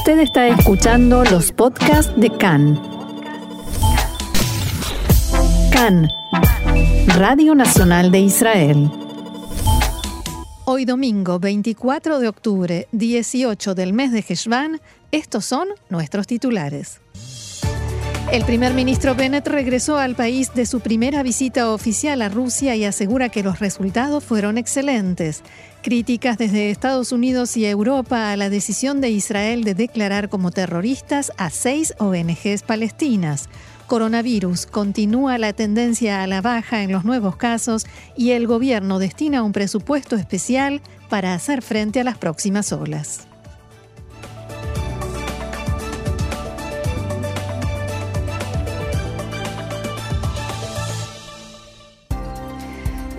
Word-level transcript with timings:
Usted 0.00 0.20
está 0.20 0.48
escuchando 0.48 1.24
los 1.24 1.52
podcasts 1.52 2.10
de 2.16 2.30
CAN. 2.30 2.80
CAN, 5.70 6.08
Radio 7.18 7.54
Nacional 7.54 8.10
de 8.10 8.20
Israel. 8.20 8.90
Hoy 10.64 10.86
domingo 10.86 11.38
24 11.38 12.18
de 12.18 12.28
octubre, 12.28 12.88
18 12.92 13.74
del 13.74 13.92
mes 13.92 14.10
de 14.12 14.24
Heshvan, 14.26 14.80
estos 15.12 15.44
son 15.44 15.68
nuestros 15.90 16.26
titulares. 16.26 17.02
El 18.32 18.44
primer 18.44 18.74
ministro 18.74 19.16
Bennett 19.16 19.48
regresó 19.48 19.98
al 19.98 20.14
país 20.14 20.54
de 20.54 20.64
su 20.64 20.78
primera 20.78 21.24
visita 21.24 21.68
oficial 21.68 22.22
a 22.22 22.28
Rusia 22.28 22.76
y 22.76 22.84
asegura 22.84 23.28
que 23.28 23.42
los 23.42 23.58
resultados 23.58 24.22
fueron 24.22 24.56
excelentes. 24.56 25.42
Críticas 25.82 26.36
desde 26.36 26.70
Estados 26.70 27.10
Unidos 27.10 27.56
y 27.56 27.64
Europa 27.64 28.32
a 28.32 28.36
la 28.36 28.50
decisión 28.50 29.00
de 29.00 29.08
Israel 29.08 29.64
de 29.64 29.74
declarar 29.74 30.28
como 30.28 30.50
terroristas 30.50 31.32
a 31.38 31.48
seis 31.48 31.94
ONGs 31.98 32.62
palestinas. 32.64 33.48
Coronavirus 33.86 34.66
continúa 34.66 35.38
la 35.38 35.54
tendencia 35.54 36.22
a 36.22 36.26
la 36.26 36.42
baja 36.42 36.82
en 36.82 36.92
los 36.92 37.06
nuevos 37.06 37.36
casos 37.36 37.86
y 38.14 38.32
el 38.32 38.46
gobierno 38.46 38.98
destina 38.98 39.42
un 39.42 39.52
presupuesto 39.52 40.16
especial 40.16 40.82
para 41.08 41.32
hacer 41.32 41.62
frente 41.62 42.00
a 42.00 42.04
las 42.04 42.18
próximas 42.18 42.72
olas. 42.72 43.29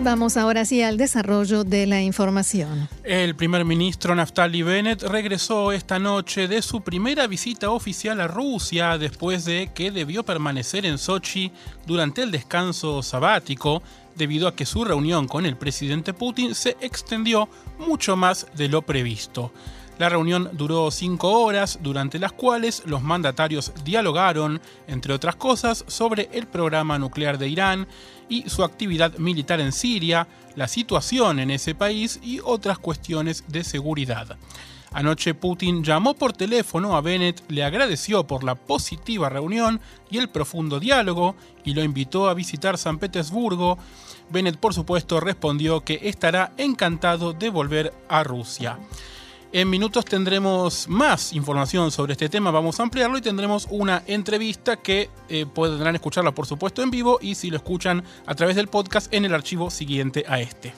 Vamos 0.04 0.36
ahora 0.36 0.66
sí 0.66 0.82
al 0.82 0.98
desarrollo 0.98 1.64
de 1.64 1.86
la 1.86 2.02
información. 2.02 2.90
El 3.04 3.36
primer 3.36 3.66
ministro 3.66 4.16
Naftali 4.16 4.64
Bennett 4.64 5.04
regresó 5.04 5.72
esta 5.72 6.00
noche 6.00 6.48
de 6.48 6.64
su 6.64 6.82
primera 6.82 7.28
visita 7.28 7.70
oficial 7.70 8.20
a 8.20 8.28
Rusia 8.28 8.98
después 8.98 9.46
de 9.46 9.70
que 9.76 9.92
debió 9.92 10.24
permanecer 10.24 10.88
en 10.88 10.98
Sochi 10.98 11.52
durante 11.86 12.24
el 12.24 12.32
descanso 12.32 13.04
sabático 13.04 13.84
debido 14.16 14.48
a 14.48 14.56
que 14.56 14.66
su 14.66 14.84
reunión 14.84 15.28
con 15.28 15.46
el 15.46 15.56
presidente 15.56 16.16
Putin 16.16 16.56
se 16.56 16.78
extendió 16.82 17.48
mucho 17.78 18.16
más 18.16 18.48
de 18.56 18.70
lo 18.70 18.82
previsto. 18.82 19.52
La 20.00 20.10
reunión 20.10 20.50
duró 20.54 20.90
cinco 20.90 21.44
horas, 21.44 21.78
durante 21.80 22.18
las 22.18 22.32
cuales 22.32 22.82
los 22.88 23.04
mandatarios 23.04 23.72
dialogaron, 23.84 24.60
entre 24.88 25.14
otras 25.14 25.36
cosas, 25.36 25.86
sobre 25.88 26.28
el 26.34 26.48
programa 26.48 26.98
nuclear 26.98 27.38
de 27.38 27.50
Irán 27.50 27.88
y 28.32 28.50
su 28.50 28.64
actividad 28.64 29.18
militar 29.18 29.60
en 29.60 29.74
Siria, 29.74 30.28
la 30.56 30.70
situación 30.70 31.40
en 31.40 31.52
ese 31.52 31.76
país 31.76 32.20
y 32.24 32.40
otras 32.40 32.80
cuestiones 32.80 33.44
de 33.50 33.64
seguridad. 33.66 34.38
Anoche 34.94 35.34
Putin 35.34 35.84
llamó 35.84 36.16
por 36.16 36.34
teléfono 36.34 36.96
a 36.96 37.02
Bennett, 37.02 37.44
le 37.50 37.64
agradeció 37.64 38.26
por 38.26 38.44
la 38.44 38.56
positiva 38.56 39.30
reunión 39.30 39.80
y 40.10 40.18
el 40.18 40.30
profundo 40.30 40.80
diálogo 40.80 41.36
y 41.64 41.74
lo 41.74 41.84
invitó 41.84 42.30
a 42.30 42.34
visitar 42.34 42.78
San 42.78 43.00
Petersburgo. 43.00 43.78
Bennett, 44.30 44.58
por 44.58 44.74
supuesto, 44.74 45.20
respondió 45.20 45.82
que 45.82 46.00
estará 46.04 46.54
encantado 46.58 47.34
de 47.34 47.50
volver 47.50 47.94
a 48.10 48.24
Rusia. 48.24 48.80
En 49.54 49.70
minutos 49.70 50.06
tendremos 50.06 50.88
más 50.88 51.34
información 51.34 51.92
sobre 51.92 52.14
este 52.14 52.30
tema, 52.30 52.52
vamos 52.52 52.80
a 52.80 52.84
ampliarlo 52.84 53.18
y 53.18 53.22
tendremos 53.22 53.68
una 53.70 54.02
entrevista 54.08 54.78
que 54.78 55.10
eh, 55.28 55.46
podrán 55.46 55.94
escucharla 55.94 56.32
por 56.32 56.46
supuesto 56.46 56.82
en 56.82 56.90
vivo 56.90 57.20
y 57.22 57.36
si 57.36 57.50
lo 57.50 57.58
escuchan 57.58 58.02
a 58.26 58.34
través 58.34 58.56
del 58.56 58.70
podcast 58.70 59.14
en 59.14 59.26
el 59.26 59.34
archivo 59.34 59.70
siguiente 59.70 60.24
a 60.26 60.40
este. 60.40 60.74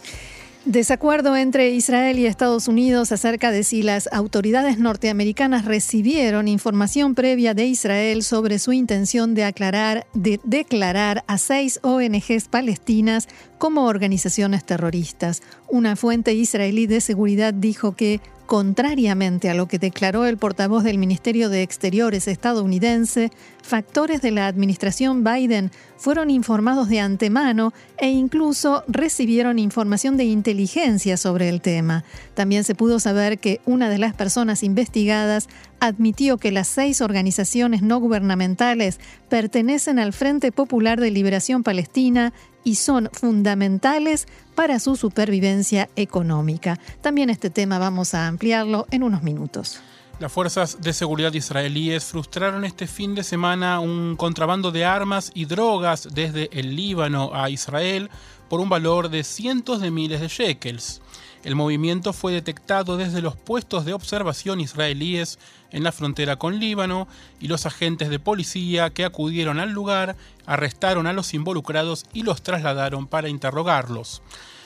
Desacuerdo 0.65 1.35
entre 1.35 1.71
Israel 1.71 2.17
y 2.17 2.25
Estados 2.25 2.69
Unidos 2.69 3.11
acerca 3.11 3.51
de 3.51 3.63
si 3.63 3.83
las 3.83 4.07
autoridades 4.13 4.79
norteamericanas 4.79 5.65
recibieron 5.65 6.47
información 6.47 7.15
previa 7.15 7.53
de 7.53 7.65
Israel 7.65 8.23
sobre 8.23 8.57
su 8.59 8.71
intención 8.71 9.35
de, 9.35 9.43
aclarar, 9.43 10.07
de 10.13 10.39
declarar 10.45 11.25
a 11.27 11.37
seis 11.37 11.79
ONGs 11.83 12.47
palestinas 12.47 13.27
como 13.57 13.85
organizaciones 13.85 14.63
terroristas. 14.63 15.43
Una 15.67 15.97
fuente 15.97 16.33
israelí 16.33 16.87
de 16.87 17.01
seguridad 17.01 17.53
dijo 17.53 17.97
que 17.97 18.21
Contrariamente 18.53 19.49
a 19.49 19.55
lo 19.55 19.67
que 19.67 19.79
declaró 19.79 20.27
el 20.27 20.37
portavoz 20.37 20.83
del 20.83 20.99
Ministerio 20.99 21.49
de 21.49 21.63
Exteriores 21.63 22.27
estadounidense, 22.27 23.31
factores 23.63 24.21
de 24.21 24.29
la 24.29 24.45
administración 24.45 25.23
Biden 25.23 25.71
fueron 25.97 26.29
informados 26.29 26.87
de 26.87 26.99
antemano 26.99 27.73
e 27.97 28.11
incluso 28.11 28.83
recibieron 28.87 29.57
información 29.57 30.17
de 30.17 30.25
inteligencia 30.25 31.17
sobre 31.17 31.49
el 31.49 31.61
tema. 31.61 32.03
También 32.35 32.63
se 32.63 32.75
pudo 32.75 32.99
saber 32.99 33.39
que 33.39 33.59
una 33.65 33.89
de 33.89 33.97
las 33.97 34.13
personas 34.13 34.61
investigadas 34.61 35.49
admitió 35.79 36.37
que 36.37 36.51
las 36.51 36.67
seis 36.67 37.01
organizaciones 37.01 37.81
no 37.81 37.99
gubernamentales 37.99 38.99
pertenecen 39.29 39.97
al 39.97 40.13
Frente 40.13 40.51
Popular 40.51 41.01
de 41.01 41.09
Liberación 41.09 41.63
Palestina 41.63 42.33
y 42.63 42.75
son 42.75 43.09
fundamentales 43.11 44.27
para 44.55 44.79
su 44.79 44.95
supervivencia 44.95 45.89
económica. 45.95 46.79
También 47.01 47.29
este 47.29 47.49
tema 47.49 47.79
vamos 47.79 48.13
a 48.13 48.27
ampliarlo 48.27 48.87
en 48.91 49.03
unos 49.03 49.23
minutos. 49.23 49.81
Las 50.19 50.31
fuerzas 50.31 50.79
de 50.79 50.93
seguridad 50.93 51.33
israelíes 51.33 52.05
frustraron 52.05 52.65
este 52.65 52.87
fin 52.87 53.15
de 53.15 53.23
semana 53.23 53.79
un 53.79 54.15
contrabando 54.15 54.71
de 54.71 54.85
armas 54.85 55.31
y 55.33 55.45
drogas 55.45 56.07
desde 56.13 56.49
el 56.57 56.75
Líbano 56.75 57.31
a 57.33 57.49
Israel 57.49 58.09
por 58.47 58.59
un 58.59 58.69
valor 58.69 59.09
de 59.09 59.23
cientos 59.23 59.81
de 59.81 59.89
miles 59.89 60.21
de 60.21 60.27
shekels. 60.27 61.01
El 61.43 61.55
movimiento 61.55 62.13
fue 62.13 62.31
detectado 62.31 62.95
desde 62.95 63.21
los 63.21 63.35
puestos 63.35 63.83
de 63.83 63.93
observación 63.93 64.61
israelíes 64.61 65.39
en 65.71 65.83
la 65.83 65.91
frontera 65.91 66.37
con 66.37 66.57
Líbano 66.57 67.07
y 67.41 67.47
los 67.47 67.65
agentes 67.65 68.09
de 68.09 68.17
policía 68.17 68.91
que 68.91 69.03
acudieron 69.03 69.59
al 69.59 69.71
lugar 69.71 70.15
arrestaron 70.45 71.05
a 71.05 71.13
los 71.13 71.33
involucrados 71.33 72.05
y 72.13 72.23
los 72.23 72.43
trasladaron 72.43 73.07
para 73.07 73.27
interrogarlos. 73.27 74.21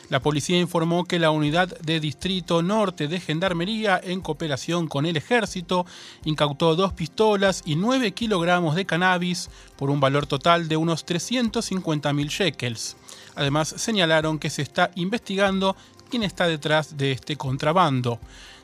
La 0.09 0.21
policía 0.21 0.57
informó 0.57 1.03
que 1.03 1.19
la 1.19 1.31
unidad 1.31 1.67
de 1.79 1.99
Distrito 1.99 2.61
Norte 2.61 3.09
de 3.09 3.19
Gendarmería, 3.19 3.99
en 4.01 4.21
cooperación 4.21 4.87
con 4.87 5.05
el 5.05 5.17
ejército, 5.17 5.85
incautó 6.23 6.77
dos 6.77 6.93
pistolas 6.93 7.61
y 7.65 7.75
9 7.75 8.13
kilogramos 8.13 8.75
de 8.75 8.85
cannabis 8.85 9.49
por 9.75 9.89
un 9.89 9.99
valor 9.99 10.25
total 10.25 10.69
de 10.69 10.77
unos 10.77 11.05
350 11.05 12.13
mil 12.13 12.29
shekels. 12.29 12.95
Además, 13.35 13.67
señalaron 13.75 14.39
que 14.39 14.49
se 14.49 14.61
está 14.61 14.91
investigando 14.95 15.75
quién 16.07 16.23
está 16.23 16.47
detrás 16.47 16.97
de 16.97 17.11
este 17.11 17.35
contrabando. 17.35 18.19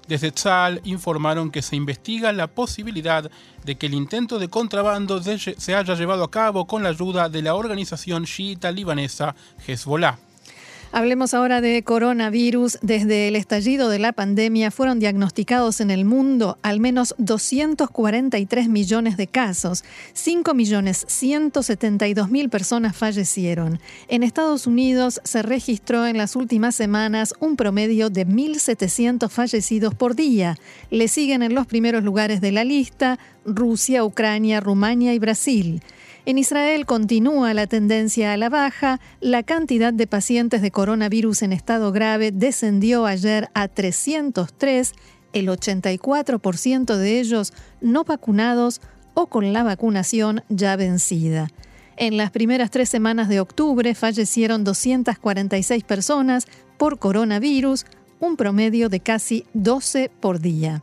Desde 0.08 0.32
Tzal 0.32 0.82
informaron 0.84 1.50
que 1.50 1.62
se 1.62 1.76
investiga 1.76 2.34
la 2.34 2.48
posibilidad 2.48 3.30
de 3.64 3.76
que 3.78 3.86
el 3.86 3.94
intento 3.94 4.38
de 4.38 4.50
contrabando 4.50 5.22
se 5.24 5.76
haya 5.76 5.96
llevado 5.96 6.24
a 6.24 6.32
cabo 6.32 6.68
con 6.68 6.84
la 6.84 6.90
ayuda 6.90 7.30
de 7.30 7.42
la 7.42 7.56
organización 7.56 8.26
chiita 8.26 8.72
libanesa 8.72 9.36
Hezbollah. 9.66 10.18
Hablemos 10.96 11.34
ahora 11.34 11.60
de 11.60 11.82
coronavirus. 11.82 12.78
Desde 12.84 13.28
el 13.28 13.36
estallido 13.36 13.90
de 13.90 13.98
la 13.98 14.14
pandemia 14.14 14.70
fueron 14.70 15.00
diagnosticados 15.00 15.82
en 15.82 15.90
el 15.90 16.06
mundo 16.06 16.60
al 16.62 16.80
menos 16.80 17.16
243 17.18 18.70
millones 18.70 19.18
de 19.18 19.26
casos. 19.26 19.84
5 20.14 20.54
millones 20.54 21.04
172 21.08 22.30
mil 22.30 22.48
personas 22.52 22.96
fallecieron. 22.96 23.80
En 24.08 24.22
Estados 24.22 24.68
Unidos 24.68 25.20
se 25.24 25.42
registró 25.42 26.06
en 26.06 26.20
las 26.20 26.36
últimas 26.36 26.76
semanas 26.76 27.34
un 27.40 27.56
promedio 27.56 28.12
de 28.12 28.28
1.700 28.28 29.32
fallecidos 29.32 29.96
por 29.96 30.14
día. 30.16 30.58
Le 30.92 31.08
siguen 31.08 31.42
en 31.42 31.56
los 31.56 31.66
primeros 31.66 32.04
lugares 32.04 32.40
de 32.40 32.52
la 32.52 32.64
lista 32.64 33.18
Rusia, 33.46 34.06
Ucrania, 34.06 34.60
Rumania 34.60 35.16
y 35.16 35.18
Brasil. 35.18 35.82
En 36.26 36.38
Israel 36.38 36.86
continúa 36.86 37.54
la 37.54 37.68
tendencia 37.68 38.32
a 38.32 38.38
la 38.38 38.48
baja. 38.48 39.02
La 39.20 39.44
cantidad 39.44 39.92
de 39.92 40.08
pacientes 40.08 40.62
de 40.62 40.72
coronavirus 40.72 41.42
en 41.42 41.52
estado 41.52 41.92
grave 41.92 42.32
descendió 42.32 43.06
ayer 43.06 43.50
a 43.54 43.68
303, 43.68 44.94
el 45.34 45.48
84% 45.50 46.96
de 46.96 47.20
ellos 47.20 47.52
no 47.82 48.06
vacunados 48.06 48.80
o 49.16 49.28
con 49.28 49.52
la 49.52 49.64
vacunación 49.64 50.44
ya 50.48 50.78
vencida. 50.78 51.50
En 51.98 52.16
las 52.16 52.32
primeras 52.32 52.72
tres 52.72 52.88
semanas 52.88 53.28
de 53.28 53.42
octubre 53.42 53.94
fallecieron 53.94 54.64
246 54.64 55.84
personas 55.84 56.48
por 56.78 57.00
coronavirus, 57.00 57.86
un 58.22 58.38
promedio 58.38 58.88
de 58.88 59.02
casi 59.02 59.46
12 59.54 60.10
por 60.22 60.40
día. 60.40 60.82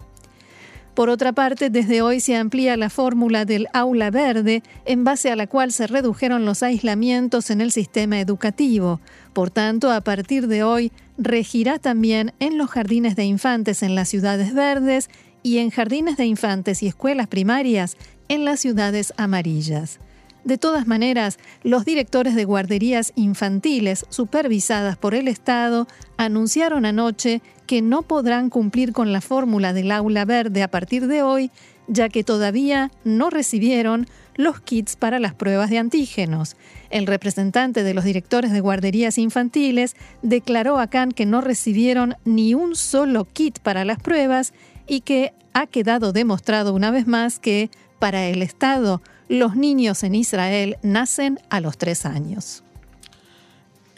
Por 1.00 1.08
otra 1.08 1.32
parte, 1.32 1.70
desde 1.70 2.02
hoy 2.02 2.20
se 2.20 2.36
amplía 2.36 2.76
la 2.76 2.90
fórmula 2.90 3.46
del 3.46 3.68
aula 3.72 4.10
verde, 4.10 4.62
en 4.84 5.02
base 5.02 5.30
a 5.30 5.34
la 5.34 5.46
cual 5.46 5.72
se 5.72 5.86
redujeron 5.86 6.44
los 6.44 6.62
aislamientos 6.62 7.48
en 7.48 7.62
el 7.62 7.72
sistema 7.72 8.20
educativo. 8.20 9.00
Por 9.32 9.48
tanto, 9.48 9.90
a 9.90 10.02
partir 10.02 10.46
de 10.46 10.62
hoy, 10.62 10.92
regirá 11.16 11.78
también 11.78 12.34
en 12.38 12.58
los 12.58 12.68
jardines 12.68 13.16
de 13.16 13.24
infantes 13.24 13.82
en 13.82 13.94
las 13.94 14.10
ciudades 14.10 14.52
verdes 14.52 15.08
y 15.42 15.56
en 15.56 15.70
jardines 15.70 16.18
de 16.18 16.26
infantes 16.26 16.82
y 16.82 16.88
escuelas 16.88 17.28
primarias 17.28 17.96
en 18.28 18.44
las 18.44 18.60
ciudades 18.60 19.14
amarillas. 19.16 20.00
De 20.44 20.58
todas 20.58 20.86
maneras, 20.86 21.38
los 21.62 21.84
directores 21.84 22.34
de 22.34 22.44
guarderías 22.44 23.12
infantiles 23.14 24.04
supervisadas 24.10 24.98
por 24.98 25.14
el 25.14 25.28
Estado 25.28 25.86
anunciaron 26.18 26.84
anoche 26.84 27.40
que 27.70 27.82
no 27.82 28.02
podrán 28.02 28.50
cumplir 28.50 28.92
con 28.92 29.12
la 29.12 29.20
fórmula 29.20 29.72
del 29.72 29.92
aula 29.92 30.24
verde 30.24 30.64
a 30.64 30.72
partir 30.72 31.06
de 31.06 31.22
hoy 31.22 31.52
ya 31.86 32.08
que 32.08 32.24
todavía 32.24 32.90
no 33.04 33.30
recibieron 33.30 34.08
los 34.34 34.60
kits 34.60 34.96
para 34.96 35.20
las 35.20 35.34
pruebas 35.34 35.70
de 35.70 35.78
antígenos. 35.78 36.56
El 36.90 37.06
representante 37.06 37.84
de 37.84 37.94
los 37.94 38.02
directores 38.02 38.50
de 38.50 38.58
guarderías 38.58 39.18
infantiles 39.18 39.94
declaró 40.20 40.80
a 40.80 40.88
Khan 40.88 41.12
que 41.12 41.26
no 41.26 41.40
recibieron 41.42 42.16
ni 42.24 42.54
un 42.54 42.74
solo 42.74 43.24
kit 43.24 43.60
para 43.60 43.84
las 43.84 44.00
pruebas 44.00 44.52
y 44.88 45.02
que 45.02 45.32
ha 45.52 45.68
quedado 45.68 46.12
demostrado 46.12 46.74
una 46.74 46.90
vez 46.90 47.06
más 47.06 47.38
que, 47.38 47.70
para 48.00 48.26
el 48.26 48.42
Estado, 48.42 49.00
los 49.28 49.54
niños 49.54 50.02
en 50.02 50.16
Israel 50.16 50.76
nacen 50.82 51.38
a 51.50 51.60
los 51.60 51.78
tres 51.78 52.04
años. 52.04 52.64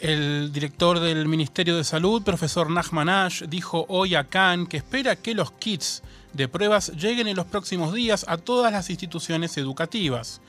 El 0.03 0.51
director 0.51 0.99
del 0.99 1.29
Ministerio 1.29 1.77
de 1.77 1.85
Salud, 1.85 2.23
profesor 2.23 2.69
Nachman 2.69 3.07
Ash, 3.07 3.43
dijo 3.43 3.85
hoy 3.87 4.15
a 4.15 4.25
Khan 4.25 4.67
que 4.67 4.75
espera 4.75 5.15
que 5.15 5.33
los 5.33 5.51
kits 5.51 6.03
de 6.33 6.49
pruebas 6.49 6.91
lleguen 6.97 7.29
en 7.29 7.37
los 7.37 7.45
próximos 7.45 7.93
días 7.93 8.25
a 8.27 8.35
todas 8.35 8.73
las 8.73 8.89
instituciones 8.89 9.55
educativas. 9.55 10.41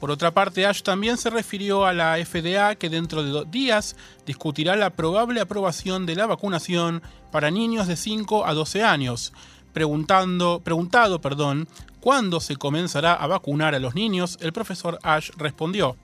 Por 0.00 0.10
otra 0.10 0.30
parte, 0.30 0.64
Ash 0.64 0.80
también 0.80 1.18
se 1.18 1.28
refirió 1.28 1.84
a 1.84 1.92
la 1.92 2.16
FDA 2.16 2.76
que 2.76 2.88
dentro 2.88 3.22
de 3.22 3.28
dos 3.28 3.50
días 3.50 3.94
discutirá 4.24 4.74
la 4.74 4.88
probable 4.88 5.42
aprobación 5.42 6.06
de 6.06 6.16
la 6.16 6.24
vacunación 6.24 7.02
para 7.30 7.50
niños 7.50 7.86
de 7.86 7.96
5 7.96 8.46
a 8.46 8.54
12 8.54 8.84
años. 8.84 9.34
Preguntando, 9.74 10.62
preguntado 10.64 11.20
perdón, 11.20 11.68
cuándo 12.00 12.40
se 12.40 12.56
comenzará 12.56 13.12
a 13.12 13.26
vacunar 13.26 13.74
a 13.74 13.80
los 13.80 13.94
niños, 13.94 14.38
el 14.40 14.54
profesor 14.54 14.98
Ash 15.02 15.28
respondió. 15.36 15.94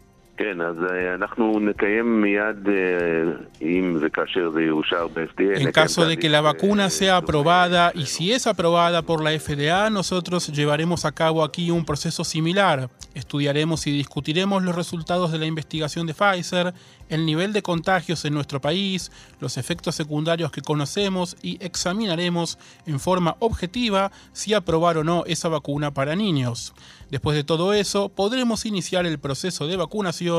En 5.61 5.71
caso 5.71 6.07
de 6.07 6.17
que 6.17 6.31
la 6.31 6.41
vacuna 6.41 6.89
sea 6.89 7.19
aprobada 7.19 7.93
y 7.95 8.07
si 8.07 8.33
es 8.33 8.47
aprobada 8.47 9.03
por 9.03 9.23
la 9.23 9.39
FDA, 9.39 9.91
nosotros 9.91 10.49
llevaremos 10.49 11.05
a 11.05 11.13
cabo 11.13 11.45
aquí 11.45 11.71
un 11.71 11.85
proceso 11.85 12.25
similar. 12.25 12.89
Estudiaremos 13.13 13.87
y 13.87 13.91
discutiremos 13.91 14.63
los 14.63 14.75
resultados 14.75 15.31
de 15.31 15.39
la 15.39 15.47
investigación 15.47 16.07
de 16.07 16.15
Pfizer, 16.15 16.73
el 17.11 17.27
nivel 17.27 17.53
de 17.53 17.63
contagios 17.63 18.25
en 18.25 18.33
nuestro 18.33 18.61
país, 18.61 19.11
los 19.41 19.59
efectos 19.59 19.97
secundarios 19.97 20.53
que 20.53 20.63
conocemos 20.63 21.37
y 21.43 21.59
examinaremos 21.63 22.57
en 22.87 22.99
forma 23.01 23.37
objetiva 23.41 24.11
si 24.33 24.55
aprobar 24.55 24.97
o 24.97 25.05
no 25.05 25.25
esa 25.27 25.49
vacuna 25.49 25.93
para 25.93 26.17
niños. 26.17 26.73
Después 27.11 27.37
de 27.37 27.43
todo 27.43 27.73
eso, 27.73 28.09
podremos 28.09 28.65
iniciar 28.65 29.05
el 29.05 29.19
proceso 29.19 29.67
de 29.67 29.77
vacunación 29.77 30.30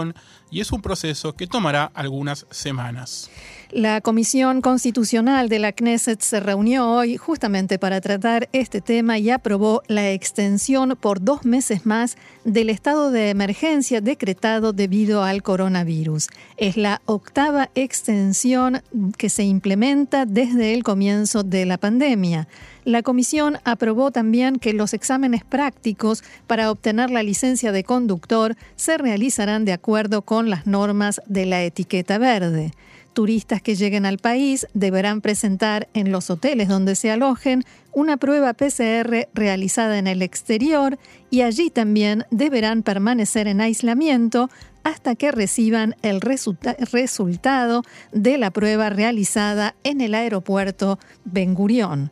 y 0.50 0.62
es 0.62 0.72
un 0.72 0.82
proceso 0.82 1.34
que 1.34 1.48
tomará 1.48 1.92
algunas 1.94 2.46
semanas. 2.50 3.30
La 3.72 4.02
Comisión 4.02 4.60
Constitucional 4.60 5.48
de 5.48 5.58
la 5.58 5.72
Knesset 5.72 6.20
se 6.20 6.42
reunió 6.42 6.90
hoy 6.90 7.16
justamente 7.16 7.80
para 7.80 8.02
tratar 8.02 8.50
este 8.52 8.82
tema 8.82 9.18
y 9.18 9.30
aprobó 9.30 9.82
la 9.88 10.12
extensión 10.12 10.98
por 11.00 11.22
dos 11.22 11.46
meses 11.46 11.86
más 11.86 12.18
del 12.44 12.70
estado 12.70 13.12
de 13.12 13.30
emergencia 13.30 14.02
decretado 14.02 14.74
debido 14.74 15.24
al 15.24 15.42
coronavirus. 15.42 16.28
Es 16.58 16.76
la 16.76 17.02
octava 17.06 17.70
extensión 17.74 18.82
que 19.18 19.30
se 19.30 19.44
implementa 19.44 20.26
desde 20.26 20.74
el 20.74 20.84
comienzo 20.84 21.44
de 21.44 21.66
la 21.66 21.78
pandemia. 21.78 22.50
La 22.84 23.04
comisión 23.04 23.58
aprobó 23.64 24.10
también 24.10 24.58
que 24.58 24.74
los 24.74 24.94
exámenes 24.94 25.44
prácticos 25.44 26.24
para 26.48 26.72
obtener 26.72 27.12
la 27.12 27.22
licencia 27.22 27.72
de 27.72 27.84
conductor 27.84 28.56
se 28.76 28.98
realizarán 28.98 29.66
de 29.66 29.74
acuerdo 29.74 30.24
con 30.24 30.50
las 30.50 30.66
normas 30.66 31.22
de 31.28 31.46
la 31.46 31.64
etiqueta 31.64 32.18
verde. 32.18 32.72
Turistas 33.14 33.62
que 33.62 33.76
lleguen 33.76 34.06
al 34.06 34.18
país 34.18 34.68
deberán 34.74 35.22
presentar 35.22 35.90
en 35.94 36.12
los 36.12 36.30
hoteles 36.30 36.70
donde 36.70 36.96
se 36.96 37.12
alojen 37.12 37.64
una 37.92 38.16
prueba 38.16 38.54
PCR 38.54 39.28
realizada 39.34 40.00
en 40.00 40.08
el 40.08 40.22
exterior 40.22 40.98
y 41.30 41.42
allí 41.42 41.70
también 41.70 42.26
deberán 42.32 42.84
permanecer 42.84 43.48
en 43.48 43.60
aislamiento 43.60 44.50
hasta 44.84 45.16
que 45.16 45.32
reciban 45.32 45.96
el 46.02 46.22
resultado 46.22 47.84
de 48.14 48.38
la 48.38 48.50
prueba 48.52 48.90
realizada 48.90 49.76
en 49.84 50.02
el 50.02 50.16
aeropuerto 50.16 50.98
Ben 51.26 51.54
Gurión. 51.54 52.12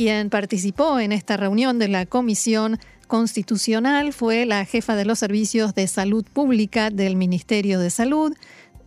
Quien 0.00 0.30
participó 0.30 0.98
en 0.98 1.12
esta 1.12 1.36
reunión 1.36 1.78
de 1.78 1.86
la 1.86 2.06
Comisión 2.06 2.78
Constitucional 3.06 4.14
fue 4.14 4.46
la 4.46 4.64
jefa 4.64 4.96
de 4.96 5.04
los 5.04 5.18
servicios 5.18 5.74
de 5.74 5.86
salud 5.88 6.24
pública 6.24 6.88
del 6.88 7.16
Ministerio 7.16 7.78
de 7.78 7.90
Salud, 7.90 8.32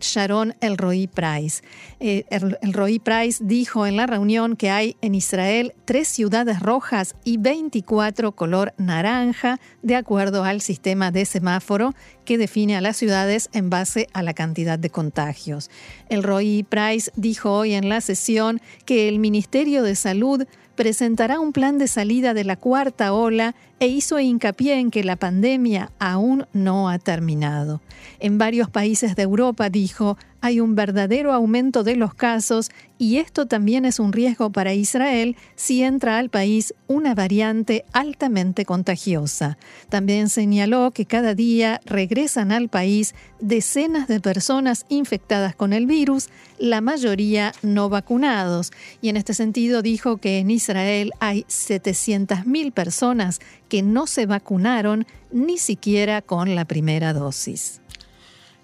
Sharon 0.00 0.56
Elroy 0.60 1.06
Price. 1.06 1.62
Eh, 2.00 2.24
Elroy 2.62 2.98
Price 2.98 3.44
dijo 3.44 3.86
en 3.86 3.96
la 3.96 4.08
reunión 4.08 4.56
que 4.56 4.70
hay 4.70 4.96
en 5.02 5.14
Israel 5.14 5.72
tres 5.84 6.08
ciudades 6.08 6.58
rojas 6.58 7.14
y 7.22 7.36
24 7.36 8.32
color 8.32 8.74
naranja, 8.76 9.60
de 9.82 9.94
acuerdo 9.94 10.42
al 10.42 10.62
sistema 10.62 11.12
de 11.12 11.26
semáforo 11.26 11.94
que 12.24 12.38
define 12.38 12.76
a 12.76 12.80
las 12.80 12.96
ciudades 12.96 13.50
en 13.52 13.70
base 13.70 14.08
a 14.14 14.24
la 14.24 14.34
cantidad 14.34 14.80
de 14.80 14.90
contagios. 14.90 15.70
Elroy 16.08 16.64
Price 16.68 17.12
dijo 17.14 17.52
hoy 17.52 17.74
en 17.74 17.88
la 17.88 18.00
sesión 18.00 18.60
que 18.84 19.08
el 19.08 19.20
Ministerio 19.20 19.84
de 19.84 19.94
Salud 19.94 20.44
presentará 20.74 21.40
un 21.40 21.52
plan 21.52 21.78
de 21.78 21.88
salida 21.88 22.34
de 22.34 22.44
la 22.44 22.56
cuarta 22.56 23.12
ola 23.12 23.54
e 23.80 23.86
hizo 23.86 24.18
hincapié 24.18 24.78
en 24.78 24.90
que 24.90 25.04
la 25.04 25.16
pandemia 25.16 25.90
aún 25.98 26.46
no 26.52 26.88
ha 26.88 26.98
terminado. 26.98 27.80
En 28.20 28.38
varios 28.38 28.70
países 28.70 29.16
de 29.16 29.22
Europa, 29.22 29.70
dijo, 29.70 30.16
hay 30.44 30.60
un 30.60 30.74
verdadero 30.74 31.32
aumento 31.32 31.84
de 31.84 31.96
los 31.96 32.12
casos 32.12 32.70
y 32.98 33.16
esto 33.16 33.46
también 33.46 33.86
es 33.86 33.98
un 33.98 34.12
riesgo 34.12 34.52
para 34.52 34.74
Israel 34.74 35.36
si 35.56 35.82
entra 35.82 36.18
al 36.18 36.28
país 36.28 36.74
una 36.86 37.14
variante 37.14 37.86
altamente 37.94 38.66
contagiosa. 38.66 39.56
También 39.88 40.28
señaló 40.28 40.90
que 40.90 41.06
cada 41.06 41.34
día 41.34 41.80
regresan 41.86 42.52
al 42.52 42.68
país 42.68 43.14
decenas 43.40 44.06
de 44.06 44.20
personas 44.20 44.84
infectadas 44.90 45.56
con 45.56 45.72
el 45.72 45.86
virus, 45.86 46.28
la 46.58 46.82
mayoría 46.82 47.54
no 47.62 47.88
vacunados. 47.88 48.70
Y 49.00 49.08
en 49.08 49.16
este 49.16 49.32
sentido 49.32 49.80
dijo 49.80 50.18
que 50.18 50.40
en 50.40 50.50
Israel 50.50 51.12
hay 51.20 51.44
700.000 51.44 52.70
personas 52.70 53.40
que 53.70 53.80
no 53.80 54.06
se 54.06 54.26
vacunaron 54.26 55.06
ni 55.32 55.56
siquiera 55.56 56.20
con 56.20 56.54
la 56.54 56.66
primera 56.66 57.14
dosis. 57.14 57.80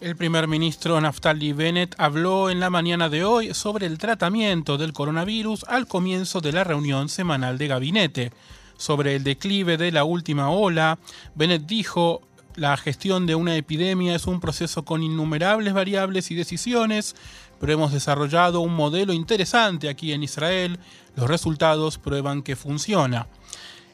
El 0.01 0.17
primer 0.17 0.49
ministro 0.49 0.99
Naftali 0.99 1.53
Bennett 1.53 1.95
habló 1.99 2.49
en 2.49 2.59
la 2.59 2.71
mañana 2.71 3.11
de 3.11 3.23
hoy 3.23 3.53
sobre 3.53 3.85
el 3.85 3.99
tratamiento 3.99 4.79
del 4.79 4.95
coronavirus 4.95 5.65
al 5.65 5.87
comienzo 5.87 6.41
de 6.41 6.53
la 6.53 6.65
reunión 6.65 7.11
semanal 7.11 7.59
de 7.59 7.69
gabinete. 7.69 8.33
Sobre 8.79 9.17
el 9.17 9.25
declive 9.25 9.77
de 9.77 9.93
la 9.93 10.05
última 10.05 10.49
ola, 10.49 10.99
Bennett 11.35 11.67
dijo, 11.67 12.23
la 12.55 12.79
gestión 12.79 13.27
de 13.27 13.35
una 13.35 13.57
epidemia 13.57 14.15
es 14.15 14.27
un 14.27 14.41
proceso 14.41 14.87
con 14.87 15.03
innumerables 15.03 15.75
variables 15.75 16.31
y 16.31 16.35
decisiones, 16.35 17.15
pero 17.61 17.75
hemos 17.75 17.93
desarrollado 17.93 18.61
un 18.61 18.75
modelo 18.75 19.13
interesante 19.13 19.91
aquí 19.91 20.15
en 20.15 20.23
Israel. 20.23 20.79
Los 21.15 21.29
resultados 21.29 21.99
prueban 21.99 22.41
que 22.41 22.57
funciona. 22.57 23.27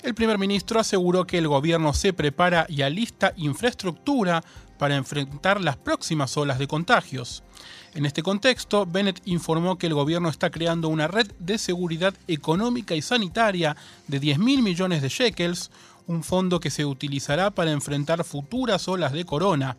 El 0.05 0.15
primer 0.15 0.39
ministro 0.39 0.79
aseguró 0.79 1.27
que 1.27 1.39
el 1.39 1.49
gobierno 1.49 1.93
se 1.93 2.13
prepara 2.13 2.65
y 2.69 2.83
alista 2.83 3.33
infraestructura 3.37 4.45
para 4.79 4.97
enfrentar 4.97 5.61
las 5.61 5.77
próximas 5.77 6.37
olas 6.37 6.59
de 6.59 6.69
contagios. 6.69 7.43
En 7.95 8.05
este 8.05 8.23
contexto, 8.23 8.85
Bennett 8.87 9.23
informó 9.25 9.79
que 9.79 9.87
el 9.87 9.95
gobierno 9.95 10.29
está 10.29 10.51
creando 10.51 10.89
una 10.89 11.09
red 11.09 11.33
de 11.39 11.57
seguridad 11.57 12.15
económica 12.29 12.95
y 12.95 13.03
sanitaria 13.03 13.77
de 14.07 14.21
10.000 14.21 14.63
millones 14.63 15.03
de 15.03 15.09
shekels, 15.09 15.71
un 16.07 16.23
fondo 16.23 16.61
que 16.61 16.71
se 16.71 16.85
utilizará 16.85 17.51
para 17.51 17.73
enfrentar 17.73 18.23
futuras 18.23 18.87
olas 18.87 19.13
de 19.13 19.25
corona. 19.25 19.77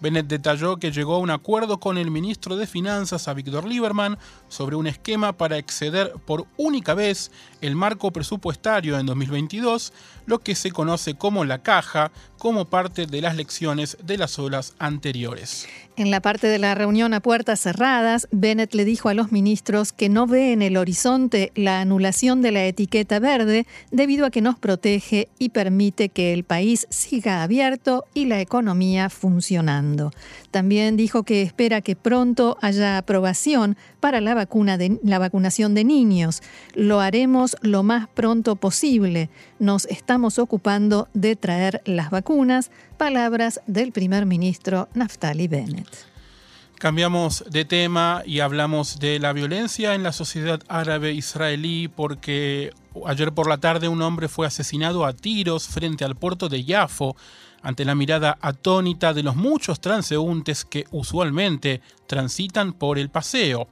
Bennett 0.00 0.26
detalló 0.26 0.76
que 0.76 0.92
llegó 0.92 1.14
a 1.14 1.20
un 1.20 1.30
acuerdo 1.30 1.80
con 1.80 1.96
el 1.96 2.10
ministro 2.10 2.56
de 2.56 2.66
Finanzas, 2.66 3.28
a 3.28 3.34
Víctor 3.34 3.66
Lieberman, 3.66 4.18
sobre 4.48 4.76
un 4.76 4.86
esquema 4.86 5.32
para 5.32 5.58
exceder 5.58 6.12
por 6.24 6.46
única 6.56 6.94
vez 6.94 7.30
el 7.60 7.74
marco 7.74 8.12
presupuestario 8.12 8.98
en 8.98 9.06
2022, 9.06 9.92
lo 10.26 10.40
que 10.40 10.54
se 10.54 10.70
conoce 10.70 11.14
como 11.14 11.44
la 11.44 11.62
caja, 11.62 12.12
como 12.38 12.66
parte 12.66 13.06
de 13.06 13.20
las 13.20 13.36
lecciones 13.36 13.96
de 14.02 14.18
las 14.18 14.38
olas 14.38 14.74
anteriores. 14.78 15.66
En 15.96 16.10
la 16.10 16.20
parte 16.20 16.46
de 16.46 16.58
la 16.58 16.74
reunión 16.74 17.14
a 17.14 17.20
puertas 17.20 17.60
cerradas, 17.60 18.28
Bennett 18.30 18.74
le 18.74 18.84
dijo 18.84 19.08
a 19.08 19.14
los 19.14 19.32
ministros 19.32 19.94
que 19.94 20.10
no 20.10 20.26
ve 20.26 20.52
en 20.52 20.60
el 20.60 20.76
horizonte 20.76 21.52
la 21.54 21.80
anulación 21.80 22.42
de 22.42 22.52
la 22.52 22.66
etiqueta 22.66 23.18
verde 23.18 23.66
debido 23.90 24.26
a 24.26 24.30
que 24.30 24.42
nos 24.42 24.58
protege 24.58 25.28
y 25.38 25.48
permite 25.50 26.10
que 26.10 26.34
el 26.34 26.44
país 26.44 26.86
siga 26.90 27.42
abierto 27.42 28.04
y 28.12 28.26
la 28.26 28.42
economía 28.42 29.08
funcionando. 29.08 30.10
También 30.50 30.98
dijo 30.98 31.22
que 31.22 31.40
espera 31.40 31.80
que 31.80 31.96
pronto 31.96 32.58
haya 32.60 32.98
aprobación 32.98 33.78
para 34.00 34.20
la, 34.20 34.45
la 35.02 35.18
vacunación 35.18 35.74
de 35.74 35.84
niños. 35.84 36.42
Lo 36.74 37.00
haremos 37.00 37.56
lo 37.62 37.82
más 37.82 38.08
pronto 38.08 38.56
posible. 38.56 39.30
Nos 39.58 39.86
estamos 39.86 40.38
ocupando 40.38 41.08
de 41.14 41.36
traer 41.36 41.82
las 41.84 42.10
vacunas. 42.10 42.70
Palabras 42.96 43.60
del 43.66 43.92
primer 43.92 44.26
ministro 44.26 44.88
Naftali 44.94 45.48
Bennett. 45.48 45.88
Cambiamos 46.78 47.42
de 47.48 47.64
tema 47.64 48.22
y 48.26 48.40
hablamos 48.40 48.98
de 48.98 49.18
la 49.18 49.32
violencia 49.32 49.94
en 49.94 50.02
la 50.02 50.12
sociedad 50.12 50.60
árabe 50.68 51.12
israelí 51.12 51.88
porque 51.88 52.70
ayer 53.06 53.32
por 53.32 53.48
la 53.48 53.56
tarde 53.56 53.88
un 53.88 54.02
hombre 54.02 54.28
fue 54.28 54.46
asesinado 54.46 55.06
a 55.06 55.14
tiros 55.14 55.68
frente 55.68 56.04
al 56.04 56.16
puerto 56.16 56.50
de 56.50 56.64
Yafo 56.64 57.16
ante 57.62 57.84
la 57.84 57.94
mirada 57.94 58.38
atónita 58.42 59.14
de 59.14 59.22
los 59.22 59.36
muchos 59.36 59.80
transeúntes 59.80 60.64
que 60.64 60.84
usualmente 60.90 61.80
transitan 62.06 62.74
por 62.74 62.98
el 62.98 63.08
paseo. 63.08 63.68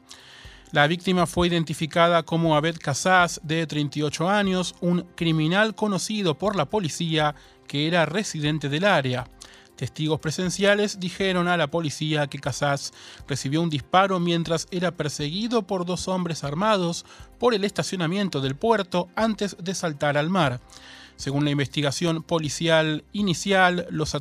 La 0.75 0.89
víctima 0.89 1.27
fue 1.27 1.47
identificada 1.47 2.25
como 2.25 2.57
Abed 2.57 2.79
Casas, 2.79 3.41
de 3.45 3.65
38 3.65 4.29
años, 4.29 4.75
un 4.81 5.03
criminal 5.15 5.77
conocido 5.77 6.37
por 6.37 6.57
la 6.57 6.65
policía 6.65 7.37
que 7.69 7.87
era 7.87 8.07
residente 8.07 8.69
del 8.69 8.85
área. 8.85 9.29
Testigos 9.77 10.19
presenciales 10.19 10.99
dijeron 10.99 11.47
a 11.47 11.57
la 11.57 11.69
policía 11.69 12.27
que 12.27 12.41
Casas 12.41 12.93
recibió 13.29 13.63
un 13.63 13.71
disparo 13.71 14.19
mientras 14.19 14.67
era 14.73 14.91
perseguido 14.91 15.63
por 15.63 15.87
dos 15.87 16.09
hombres 16.09 16.43
armados 16.43 17.07
por 17.39 17.55
el 17.55 17.63
estacionamiento 17.63 18.41
del 18.41 18.57
puerto 18.57 19.09
antes 19.15 19.57
de 19.61 19.77
saltar 19.77 20.19
al 20.19 20.29
mar. 20.29 20.61
Según 21.15 21.45
la 21.45 21.53
investigación 21.53 22.25
policial 22.25 23.05
inicial, 23.13 23.87
los 23.91 24.17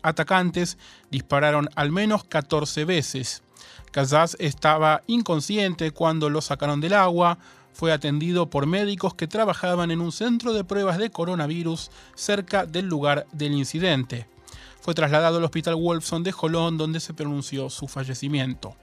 atacantes 0.00 0.78
dispararon 1.10 1.68
al 1.74 1.92
menos 1.92 2.24
14 2.24 2.86
veces. 2.86 3.42
Casas 3.90 4.36
estaba 4.40 5.02
inconsciente 5.06 5.90
cuando 5.90 6.30
lo 6.30 6.40
sacaron 6.40 6.80
del 6.80 6.94
agua, 6.94 7.38
fue 7.72 7.92
atendido 7.92 8.50
por 8.50 8.66
médicos 8.66 9.14
que 9.14 9.28
trabajaban 9.28 9.90
en 9.90 10.00
un 10.00 10.12
centro 10.12 10.52
de 10.52 10.64
pruebas 10.64 10.98
de 10.98 11.10
coronavirus 11.10 11.90
cerca 12.14 12.66
del 12.66 12.86
lugar 12.86 13.26
del 13.32 13.52
incidente 13.52 14.26
fue 14.88 14.94
trasladado 14.94 15.36
al 15.36 15.44
Hospital 15.44 15.74
Wolfson 15.74 16.22
de 16.22 16.32
Jolón, 16.32 16.78
donde 16.78 17.00
se 17.00 17.12
pronunció 17.12 17.68
su 17.68 17.88
fallecimiento. 17.88 18.74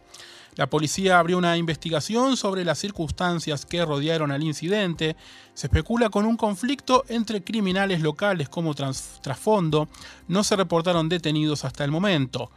La 0.55 0.70
policía 0.70 1.17
abrió 1.17 1.36
una 1.36 1.58
investigación 1.58 2.38
sobre 2.38 2.63
las 2.63 2.77
circunstancias 2.77 3.65
que 3.65 3.84
rodearon 3.84 4.32
al 4.32 4.44
incidente. 4.44 5.15
Se 5.55 5.65
especula 5.65 6.12
con 6.12 6.25
un 6.25 6.38
conflicto 6.38 7.05
entre 7.10 7.44
criminales 7.44 8.01
locales 8.01 8.50
como 8.50 8.75
trasfondo. 8.75 9.89
No 10.27 10.44
se 10.44 10.55
reportaron 10.55 11.10
detenidos 11.10 11.65
hasta 11.65 11.84
el 11.84 11.89
momento. 11.89 12.51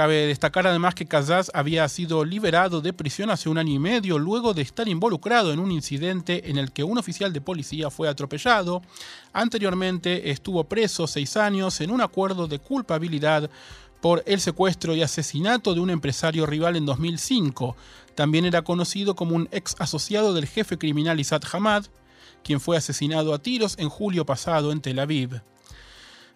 Cabe 0.00 0.28
destacar 0.28 0.66
además 0.66 0.94
que 0.94 1.04
Kazaz 1.04 1.50
había 1.52 1.86
sido 1.90 2.24
liberado 2.24 2.80
de 2.80 2.94
prisión 2.94 3.28
hace 3.28 3.50
un 3.50 3.58
año 3.58 3.74
y 3.74 3.78
medio 3.78 4.18
luego 4.18 4.54
de 4.54 4.62
estar 4.62 4.88
involucrado 4.88 5.52
en 5.52 5.58
un 5.58 5.70
incidente 5.70 6.48
en 6.48 6.56
el 6.56 6.72
que 6.72 6.84
un 6.84 6.96
oficial 6.96 7.34
de 7.34 7.42
policía 7.42 7.90
fue 7.90 8.08
atropellado. 8.08 8.80
Anteriormente 9.34 10.30
estuvo 10.30 10.64
preso 10.64 11.06
seis 11.06 11.36
años 11.36 11.82
en 11.82 11.90
un 11.90 12.00
acuerdo 12.00 12.48
de 12.48 12.58
culpabilidad 12.58 13.50
por 14.00 14.22
el 14.24 14.40
secuestro 14.40 14.94
y 14.94 15.02
asesinato 15.02 15.74
de 15.74 15.80
un 15.80 15.90
empresario 15.90 16.46
rival 16.46 16.76
en 16.76 16.86
2005. 16.86 17.76
También 18.14 18.46
era 18.46 18.62
conocido 18.62 19.14
como 19.14 19.36
un 19.36 19.50
ex 19.52 19.76
asociado 19.80 20.32
del 20.32 20.46
jefe 20.46 20.78
criminal 20.78 21.20
Isad 21.20 21.42
Hamad, 21.52 21.84
quien 22.42 22.60
fue 22.60 22.78
asesinado 22.78 23.34
a 23.34 23.42
tiros 23.42 23.76
en 23.76 23.90
julio 23.90 24.24
pasado 24.24 24.72
en 24.72 24.80
Tel 24.80 24.98
Aviv. 24.98 25.42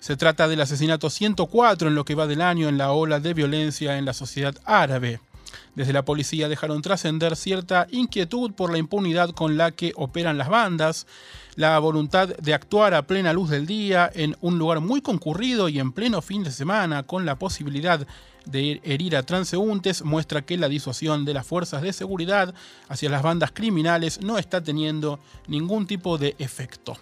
Se 0.05 0.19
trata 0.19 0.49
del 0.49 0.61
asesinato 0.61 1.09
104 1.09 1.89
en 1.89 1.95
lo 1.95 2.05
que 2.05 2.15
va 2.15 2.27
del 2.27 2.43
año 2.43 2.69
en 2.69 2.77
la 2.77 2.93
ola 2.93 3.21
de 3.21 3.33
violencia 3.33 3.97
en 3.97 4.05
la 4.05 4.13
sociedad 4.13 4.55
árabe. 4.67 5.19
Desde 5.77 5.95
la 5.95 6.05
policía 6.05 6.47
dejaron 6.47 6.83
trascender 6.83 7.37
cierta 7.37 7.87
inquietud 7.91 8.53
por 8.53 8.71
la 8.71 8.77
impunidad 8.77 9.31
con 9.31 9.57
la 9.57 9.71
que 9.71 9.95
operan 9.97 10.37
las 10.37 10.51
bandas, 10.51 11.07
la 11.55 11.79
voluntad 11.79 12.29
de 12.37 12.53
actuar 12.53 12.93
a 12.93 13.07
plena 13.07 13.33
luz 13.33 13.49
del 13.49 13.65
día 13.65 14.11
en 14.13 14.37
un 14.43 14.59
lugar 14.59 14.81
muy 14.81 15.01
concurrido 15.01 15.71
y 15.71 15.79
en 15.79 15.91
pleno 15.91 16.21
fin 16.21 16.45
de 16.45 16.51
semana 16.51 17.05
con 17.05 17.25
la 17.25 17.39
posibilidad 17.39 18.07
de 18.45 18.83
herir 18.85 19.17
a 19.17 19.23
transeúntes 19.23 20.05
muestra 20.05 20.43
que 20.43 20.59
la 20.59 20.69
disuasión 20.69 21.25
de 21.25 21.33
las 21.33 21.47
fuerzas 21.47 21.81
de 21.81 21.95
seguridad 21.95 22.55
hacia 22.91 23.09
las 23.09 23.23
bandas 23.23 23.53
criminales 23.53 24.21
no 24.21 24.37
está 24.37 24.63
teniendo 24.63 25.19
ningún 25.47 25.87
tipo 25.87 26.19
de 26.19 26.37
efecto. 26.39 26.99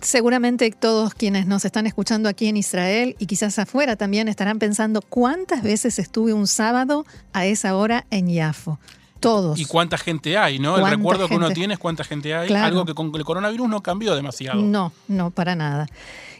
Seguramente 0.00 0.70
todos 0.70 1.14
quienes 1.14 1.46
nos 1.46 1.64
están 1.64 1.86
escuchando 1.86 2.28
aquí 2.28 2.46
en 2.46 2.56
Israel 2.56 3.16
y 3.18 3.26
quizás 3.26 3.58
afuera 3.58 3.96
también 3.96 4.28
estarán 4.28 4.58
pensando 4.58 5.02
cuántas 5.02 5.62
veces 5.62 5.98
estuve 5.98 6.32
un 6.32 6.46
sábado 6.46 7.06
a 7.32 7.46
esa 7.46 7.76
hora 7.76 8.06
en 8.10 8.28
Yafo. 8.28 8.78
Todos. 9.20 9.58
Y 9.58 9.64
cuánta 9.64 9.96
gente 9.96 10.36
hay, 10.36 10.58
¿no? 10.58 10.76
El 10.76 10.86
recuerdo 10.86 11.26
que 11.26 11.36
uno 11.36 11.50
tiene 11.50 11.74
es 11.74 11.80
cuánta 11.80 12.04
gente 12.04 12.34
hay. 12.34 12.52
Algo 12.52 12.84
que 12.84 12.94
con 12.94 13.10
el 13.14 13.24
coronavirus 13.24 13.68
no 13.68 13.82
cambió 13.82 14.14
demasiado. 14.14 14.60
No, 14.60 14.92
no, 15.08 15.30
para 15.30 15.56
nada. 15.56 15.86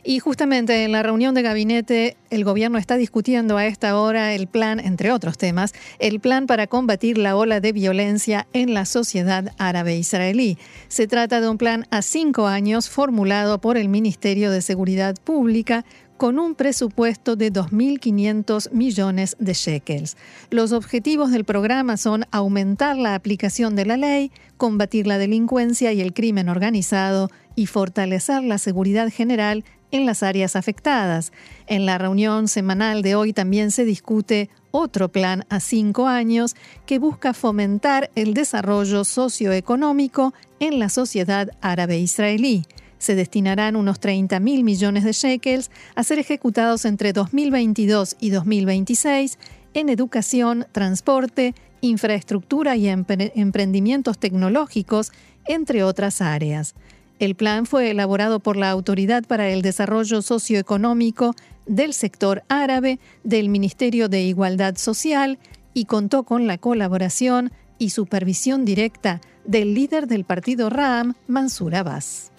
Y 0.08 0.20
justamente 0.20 0.84
en 0.84 0.92
la 0.92 1.02
reunión 1.02 1.34
de 1.34 1.42
gabinete, 1.42 2.16
el 2.30 2.44
gobierno 2.44 2.78
está 2.78 2.96
discutiendo 2.96 3.56
a 3.56 3.66
esta 3.66 3.98
hora 3.98 4.34
el 4.34 4.46
plan, 4.46 4.78
entre 4.78 5.10
otros 5.10 5.36
temas, 5.36 5.74
el 5.98 6.20
plan 6.20 6.46
para 6.46 6.68
combatir 6.68 7.18
la 7.18 7.34
ola 7.34 7.58
de 7.58 7.72
violencia 7.72 8.46
en 8.52 8.72
la 8.72 8.84
sociedad 8.84 9.52
árabe 9.58 9.96
israelí. 9.96 10.58
Se 10.86 11.08
trata 11.08 11.40
de 11.40 11.48
un 11.48 11.58
plan 11.58 11.86
a 11.90 12.02
cinco 12.02 12.46
años 12.46 12.88
formulado 12.88 13.60
por 13.60 13.76
el 13.76 13.88
Ministerio 13.88 14.52
de 14.52 14.62
Seguridad 14.62 15.16
Pública 15.24 15.84
con 16.16 16.38
un 16.38 16.54
presupuesto 16.54 17.34
de 17.36 17.52
2.500 17.52 18.70
millones 18.70 19.36
de 19.38 19.54
shekels. 19.54 20.16
Los 20.50 20.72
objetivos 20.72 21.30
del 21.30 21.44
programa 21.44 21.96
son 21.96 22.24
aumentar 22.30 22.96
la 22.96 23.14
aplicación 23.14 23.76
de 23.76 23.86
la 23.86 23.96
ley, 23.96 24.30
combatir 24.56 25.06
la 25.06 25.18
delincuencia 25.18 25.92
y 25.92 26.00
el 26.00 26.14
crimen 26.14 26.48
organizado 26.48 27.28
y 27.54 27.66
fortalecer 27.66 28.44
la 28.44 28.58
seguridad 28.58 29.10
general 29.10 29.64
en 29.96 30.06
las 30.06 30.22
áreas 30.22 30.56
afectadas. 30.56 31.32
En 31.66 31.86
la 31.86 31.98
reunión 31.98 32.48
semanal 32.48 33.02
de 33.02 33.14
hoy 33.14 33.32
también 33.32 33.70
se 33.70 33.84
discute 33.84 34.50
otro 34.70 35.10
plan 35.10 35.44
a 35.48 35.60
cinco 35.60 36.06
años 36.06 36.54
que 36.86 36.98
busca 36.98 37.34
fomentar 37.34 38.10
el 38.14 38.34
desarrollo 38.34 39.04
socioeconómico 39.04 40.34
en 40.60 40.78
la 40.78 40.88
sociedad 40.88 41.50
árabe 41.60 41.98
israelí. 41.98 42.64
Se 42.98 43.14
destinarán 43.14 43.76
unos 43.76 44.00
30 44.00 44.40
mil 44.40 44.64
millones 44.64 45.04
de 45.04 45.12
shekels 45.12 45.70
a 45.94 46.02
ser 46.02 46.18
ejecutados 46.18 46.84
entre 46.84 47.12
2022 47.12 48.16
y 48.20 48.30
2026 48.30 49.38
en 49.74 49.88
educación, 49.90 50.66
transporte, 50.72 51.54
infraestructura 51.82 52.76
y 52.76 52.88
emprendimientos 52.88 54.18
tecnológicos, 54.18 55.12
entre 55.46 55.82
otras 55.82 56.20
áreas. 56.20 56.74
El 57.18 57.34
plan 57.34 57.64
fue 57.64 57.90
elaborado 57.90 58.40
por 58.40 58.56
la 58.56 58.70
Autoridad 58.70 59.24
para 59.24 59.48
el 59.48 59.62
Desarrollo 59.62 60.20
Socioeconómico 60.20 61.34
del 61.66 61.94
sector 61.94 62.42
árabe 62.48 62.98
del 63.24 63.48
Ministerio 63.48 64.08
de 64.08 64.22
Igualdad 64.22 64.76
Social 64.76 65.38
y 65.72 65.86
contó 65.86 66.24
con 66.24 66.46
la 66.46 66.58
colaboración 66.58 67.52
y 67.78 67.90
supervisión 67.90 68.64
directa 68.64 69.20
del 69.44 69.74
líder 69.74 70.06
del 70.06 70.24
partido 70.24 70.70
RAM, 70.70 71.14
Mansur 71.26 71.74
Abbas. 71.74 72.32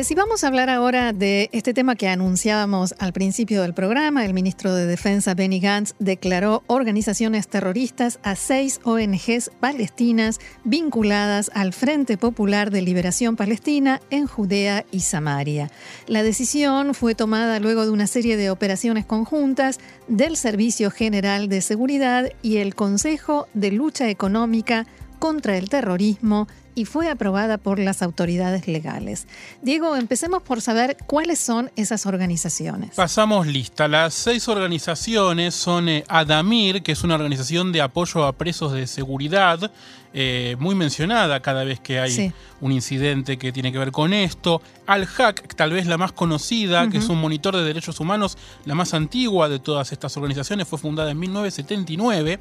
Si 0.00 0.14
vamos 0.14 0.42
a 0.42 0.46
hablar 0.46 0.70
ahora 0.70 1.12
de 1.12 1.50
este 1.52 1.74
tema 1.74 1.96
que 1.96 2.08
anunciábamos 2.08 2.94
al 2.98 3.12
principio 3.12 3.60
del 3.60 3.74
programa. 3.74 4.24
El 4.24 4.32
ministro 4.32 4.74
de 4.74 4.86
Defensa 4.86 5.34
Benny 5.34 5.60
Gantz 5.60 5.94
declaró 5.98 6.64
organizaciones 6.66 7.46
terroristas 7.46 8.18
a 8.22 8.34
seis 8.34 8.80
ONGs 8.84 9.50
palestinas 9.60 10.40
vinculadas 10.64 11.50
al 11.54 11.74
Frente 11.74 12.16
Popular 12.16 12.70
de 12.70 12.80
Liberación 12.80 13.36
Palestina 13.36 14.00
en 14.08 14.26
Judea 14.26 14.86
y 14.90 15.00
Samaria. 15.00 15.70
La 16.06 16.22
decisión 16.22 16.94
fue 16.94 17.14
tomada 17.14 17.60
luego 17.60 17.84
de 17.84 17.90
una 17.90 18.06
serie 18.06 18.38
de 18.38 18.48
operaciones 18.48 19.04
conjuntas 19.04 19.78
del 20.08 20.38
Servicio 20.38 20.90
General 20.90 21.50
de 21.50 21.60
Seguridad 21.60 22.30
y 22.40 22.56
el 22.56 22.74
Consejo 22.74 23.46
de 23.52 23.72
Lucha 23.72 24.08
Económica 24.08 24.86
contra 25.18 25.56
el 25.58 25.68
Terrorismo 25.68 26.48
y 26.74 26.84
fue 26.84 27.08
aprobada 27.08 27.58
por 27.58 27.78
las 27.78 28.02
autoridades 28.02 28.66
legales. 28.68 29.26
Diego, 29.62 29.96
empecemos 29.96 30.42
por 30.42 30.60
saber 30.60 30.96
cuáles 31.06 31.38
son 31.38 31.70
esas 31.76 32.06
organizaciones. 32.06 32.94
Pasamos 32.94 33.46
lista. 33.46 33.88
Las 33.88 34.14
seis 34.14 34.48
organizaciones 34.48 35.54
son 35.54 35.88
eh, 35.88 36.04
Adamir, 36.08 36.82
que 36.82 36.92
es 36.92 37.04
una 37.04 37.14
organización 37.14 37.72
de 37.72 37.82
apoyo 37.82 38.24
a 38.24 38.32
presos 38.32 38.72
de 38.72 38.86
seguridad, 38.86 39.70
eh, 40.14 40.56
muy 40.58 40.74
mencionada 40.74 41.40
cada 41.40 41.64
vez 41.64 41.80
que 41.80 41.98
hay 41.98 42.34
un 42.60 42.70
incidente 42.70 43.38
que 43.38 43.50
tiene 43.50 43.72
que 43.72 43.78
ver 43.78 43.92
con 43.92 44.12
esto. 44.12 44.60
Al-Haq, 44.86 45.54
tal 45.56 45.72
vez 45.72 45.86
la 45.86 45.96
más 45.96 46.12
conocida, 46.12 46.88
que 46.90 46.98
es 46.98 47.08
un 47.08 47.18
monitor 47.18 47.56
de 47.56 47.64
derechos 47.64 47.98
humanos, 47.98 48.36
la 48.66 48.74
más 48.74 48.92
antigua 48.92 49.48
de 49.48 49.58
todas 49.58 49.90
estas 49.92 50.16
organizaciones, 50.16 50.68
fue 50.68 50.78
fundada 50.78 51.10
en 51.10 51.18
1979. 51.18 52.38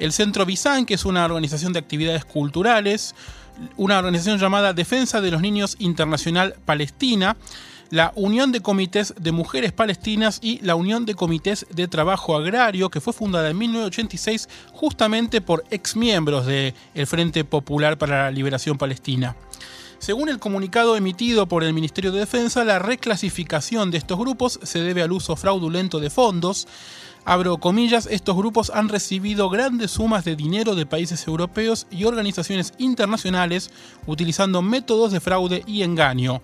El 0.00 0.12
Centro 0.12 0.44
Bizán, 0.44 0.86
que 0.86 0.94
es 0.94 1.04
una 1.04 1.24
organización 1.24 1.72
de 1.72 1.78
actividades 1.78 2.24
culturales 2.24 3.14
una 3.76 3.98
organización 3.98 4.38
llamada 4.38 4.72
Defensa 4.72 5.20
de 5.20 5.30
los 5.30 5.40
Niños 5.40 5.76
Internacional 5.78 6.54
Palestina, 6.64 7.36
la 7.90 8.12
Unión 8.16 8.50
de 8.50 8.60
Comités 8.60 9.14
de 9.18 9.32
Mujeres 9.32 9.72
Palestinas 9.72 10.38
y 10.42 10.58
la 10.62 10.74
Unión 10.74 11.06
de 11.06 11.14
Comités 11.14 11.66
de 11.70 11.86
Trabajo 11.86 12.36
Agrario, 12.36 12.90
que 12.90 13.00
fue 13.00 13.12
fundada 13.12 13.50
en 13.50 13.58
1986 13.58 14.48
justamente 14.72 15.40
por 15.40 15.64
exmiembros 15.70 16.46
del 16.46 16.74
Frente 17.06 17.44
Popular 17.44 17.98
para 17.98 18.24
la 18.24 18.30
Liberación 18.30 18.78
Palestina. 18.78 19.36
Según 19.98 20.28
el 20.28 20.38
comunicado 20.38 20.96
emitido 20.96 21.46
por 21.46 21.64
el 21.64 21.72
Ministerio 21.72 22.12
de 22.12 22.20
Defensa, 22.20 22.64
la 22.64 22.78
reclasificación 22.78 23.90
de 23.90 23.98
estos 23.98 24.18
grupos 24.18 24.60
se 24.62 24.80
debe 24.80 25.02
al 25.02 25.12
uso 25.12 25.34
fraudulento 25.34 25.98
de 25.98 26.10
fondos. 26.10 26.68
Abro 27.26 27.56
comillas, 27.56 28.06
estos 28.10 28.36
grupos 28.36 28.70
han 28.74 28.90
recibido 28.90 29.48
grandes 29.48 29.92
sumas 29.92 30.26
de 30.26 30.36
dinero 30.36 30.74
de 30.74 30.84
países 30.84 31.26
europeos 31.26 31.86
y 31.90 32.04
organizaciones 32.04 32.74
internacionales 32.76 33.70
utilizando 34.06 34.60
métodos 34.60 35.10
de 35.10 35.20
fraude 35.20 35.62
y 35.66 35.82
engaño. 35.84 36.42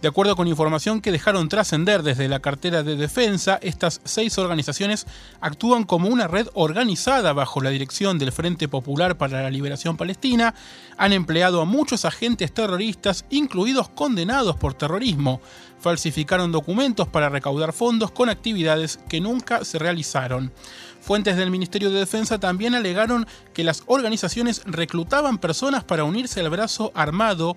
De 0.00 0.06
acuerdo 0.06 0.36
con 0.36 0.46
información 0.46 1.00
que 1.00 1.10
dejaron 1.10 1.48
trascender 1.48 2.04
desde 2.04 2.28
la 2.28 2.38
cartera 2.38 2.84
de 2.84 2.94
defensa, 2.94 3.58
estas 3.60 4.00
seis 4.04 4.38
organizaciones 4.38 5.08
actúan 5.40 5.82
como 5.82 6.08
una 6.08 6.28
red 6.28 6.46
organizada 6.54 7.32
bajo 7.32 7.60
la 7.60 7.70
dirección 7.70 8.16
del 8.16 8.30
Frente 8.30 8.68
Popular 8.68 9.18
para 9.18 9.42
la 9.42 9.50
Liberación 9.50 9.96
Palestina, 9.96 10.54
han 10.96 11.12
empleado 11.12 11.60
a 11.60 11.64
muchos 11.64 12.04
agentes 12.04 12.54
terroristas, 12.54 13.24
incluidos 13.30 13.88
condenados 13.88 14.54
por 14.54 14.74
terrorismo, 14.74 15.40
falsificaron 15.80 16.52
documentos 16.52 17.08
para 17.08 17.28
recaudar 17.28 17.72
fondos 17.72 18.12
con 18.12 18.28
actividades 18.28 19.00
que 19.08 19.20
nunca 19.20 19.64
se 19.64 19.80
realizaron. 19.80 20.52
Fuentes 21.00 21.36
del 21.36 21.50
Ministerio 21.50 21.90
de 21.90 21.98
Defensa 21.98 22.38
también 22.38 22.76
alegaron 22.76 23.26
que 23.52 23.64
las 23.64 23.82
organizaciones 23.86 24.62
reclutaban 24.64 25.38
personas 25.38 25.82
para 25.82 26.04
unirse 26.04 26.38
al 26.38 26.50
brazo 26.50 26.92
armado 26.94 27.56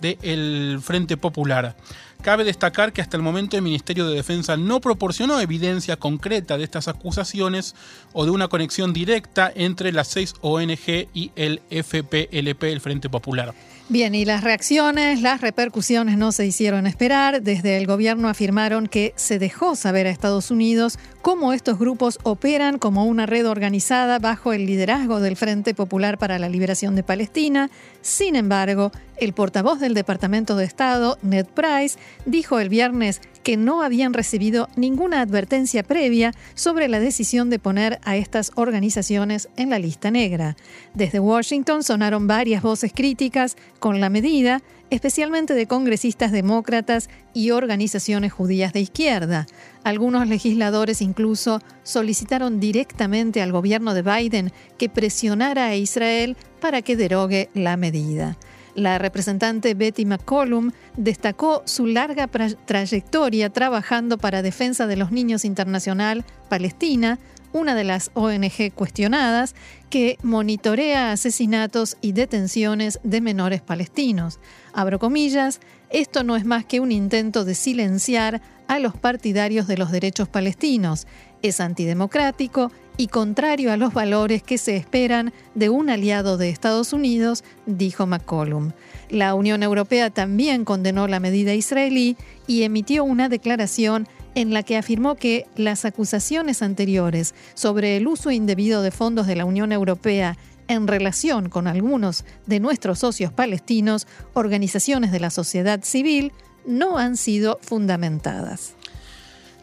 del 0.00 0.80
Frente 0.82 1.16
Popular. 1.16 1.76
Cabe 2.22 2.44
destacar 2.44 2.92
que 2.92 3.02
hasta 3.02 3.16
el 3.16 3.22
momento 3.22 3.56
el 3.56 3.62
Ministerio 3.62 4.06
de 4.06 4.16
Defensa 4.16 4.56
no 4.56 4.80
proporcionó 4.80 5.40
evidencia 5.40 5.96
concreta 5.96 6.58
de 6.58 6.64
estas 6.64 6.88
acusaciones 6.88 7.74
o 8.12 8.24
de 8.24 8.30
una 8.30 8.48
conexión 8.48 8.92
directa 8.92 9.52
entre 9.54 9.92
las 9.92 10.08
seis 10.08 10.34
ONG 10.40 11.08
y 11.14 11.30
el 11.36 11.60
FPLP, 11.70 12.64
el 12.64 12.80
Frente 12.80 13.08
Popular. 13.08 13.54
Bien, 13.88 14.16
y 14.16 14.24
las 14.24 14.42
reacciones, 14.42 15.22
las 15.22 15.40
repercusiones 15.40 16.18
no 16.18 16.32
se 16.32 16.44
hicieron 16.44 16.88
esperar. 16.88 17.40
Desde 17.42 17.76
el 17.76 17.86
gobierno 17.86 18.28
afirmaron 18.28 18.88
que 18.88 19.12
se 19.14 19.38
dejó 19.38 19.76
saber 19.76 20.08
a 20.08 20.10
Estados 20.10 20.50
Unidos 20.50 20.98
cómo 21.22 21.52
estos 21.52 21.78
grupos 21.78 22.18
operan 22.24 22.78
como 22.80 23.04
una 23.04 23.26
red 23.26 23.48
organizada 23.48 24.18
bajo 24.18 24.52
el 24.52 24.66
liderazgo 24.66 25.20
del 25.20 25.36
Frente 25.36 25.72
Popular 25.72 26.18
para 26.18 26.40
la 26.40 26.48
Liberación 26.48 26.96
de 26.96 27.04
Palestina. 27.04 27.70
Sin 28.02 28.34
embargo, 28.34 28.90
el 29.18 29.32
portavoz 29.34 29.78
del 29.78 29.94
Departamento 29.94 30.56
de 30.56 30.64
Estado, 30.64 31.16
Ned 31.22 31.46
Price, 31.46 31.96
dijo 32.24 32.58
el 32.58 32.68
viernes 32.68 33.20
que 33.46 33.56
no 33.56 33.82
habían 33.82 34.12
recibido 34.12 34.68
ninguna 34.74 35.20
advertencia 35.20 35.84
previa 35.84 36.34
sobre 36.56 36.88
la 36.88 36.98
decisión 36.98 37.48
de 37.48 37.60
poner 37.60 38.00
a 38.02 38.16
estas 38.16 38.50
organizaciones 38.56 39.48
en 39.56 39.70
la 39.70 39.78
lista 39.78 40.10
negra. 40.10 40.56
Desde 40.94 41.20
Washington 41.20 41.84
sonaron 41.84 42.26
varias 42.26 42.60
voces 42.60 42.90
críticas 42.92 43.56
con 43.78 44.00
la 44.00 44.10
medida, 44.10 44.62
especialmente 44.90 45.54
de 45.54 45.68
congresistas 45.68 46.32
demócratas 46.32 47.08
y 47.34 47.52
organizaciones 47.52 48.32
judías 48.32 48.72
de 48.72 48.80
izquierda. 48.80 49.46
Algunos 49.84 50.26
legisladores 50.26 51.00
incluso 51.00 51.60
solicitaron 51.84 52.58
directamente 52.58 53.42
al 53.42 53.52
gobierno 53.52 53.94
de 53.94 54.02
Biden 54.02 54.52
que 54.76 54.88
presionara 54.88 55.66
a 55.66 55.76
Israel 55.76 56.36
para 56.60 56.82
que 56.82 56.96
derogue 56.96 57.48
la 57.54 57.76
medida. 57.76 58.36
La 58.76 58.98
representante 58.98 59.72
Betty 59.72 60.04
McCollum 60.04 60.70
destacó 60.98 61.62
su 61.64 61.86
larga 61.86 62.28
trayectoria 62.28 63.48
trabajando 63.48 64.18
para 64.18 64.42
Defensa 64.42 64.86
de 64.86 64.96
los 64.96 65.10
Niños 65.10 65.46
Internacional 65.46 66.26
Palestina, 66.50 67.18
una 67.54 67.74
de 67.74 67.84
las 67.84 68.10
ONG 68.12 68.74
cuestionadas 68.74 69.54
que 69.88 70.18
monitorea 70.22 71.12
asesinatos 71.12 71.96
y 72.02 72.12
detenciones 72.12 73.00
de 73.02 73.22
menores 73.22 73.62
palestinos. 73.62 74.40
Abro 74.74 74.98
comillas, 74.98 75.60
esto 75.88 76.22
no 76.22 76.36
es 76.36 76.44
más 76.44 76.66
que 76.66 76.80
un 76.80 76.92
intento 76.92 77.46
de 77.46 77.54
silenciar 77.54 78.42
a 78.68 78.78
los 78.78 78.94
partidarios 78.94 79.66
de 79.66 79.78
los 79.78 79.90
derechos 79.90 80.28
palestinos. 80.28 81.06
Es 81.40 81.60
antidemocrático 81.60 82.70
y 82.96 83.08
contrario 83.08 83.72
a 83.72 83.76
los 83.76 83.92
valores 83.92 84.42
que 84.42 84.58
se 84.58 84.76
esperan 84.76 85.32
de 85.54 85.68
un 85.68 85.90
aliado 85.90 86.36
de 86.36 86.48
Estados 86.48 86.92
Unidos, 86.92 87.44
dijo 87.66 88.06
McCollum. 88.06 88.72
La 89.10 89.34
Unión 89.34 89.62
Europea 89.62 90.10
también 90.10 90.64
condenó 90.64 91.06
la 91.06 91.20
medida 91.20 91.54
israelí 91.54 92.16
y 92.46 92.62
emitió 92.62 93.04
una 93.04 93.28
declaración 93.28 94.08
en 94.34 94.52
la 94.52 94.62
que 94.62 94.76
afirmó 94.76 95.14
que 95.14 95.46
las 95.56 95.84
acusaciones 95.84 96.62
anteriores 96.62 97.34
sobre 97.54 97.96
el 97.96 98.06
uso 98.06 98.30
indebido 98.30 98.82
de 98.82 98.90
fondos 98.90 99.26
de 99.26 99.36
la 99.36 99.44
Unión 99.44 99.72
Europea 99.72 100.36
en 100.68 100.86
relación 100.86 101.48
con 101.48 101.66
algunos 101.66 102.24
de 102.46 102.60
nuestros 102.60 102.98
socios 102.98 103.32
palestinos, 103.32 104.06
organizaciones 104.34 105.12
de 105.12 105.20
la 105.20 105.30
sociedad 105.30 105.82
civil, 105.84 106.32
no 106.66 106.98
han 106.98 107.16
sido 107.16 107.58
fundamentadas. 107.62 108.75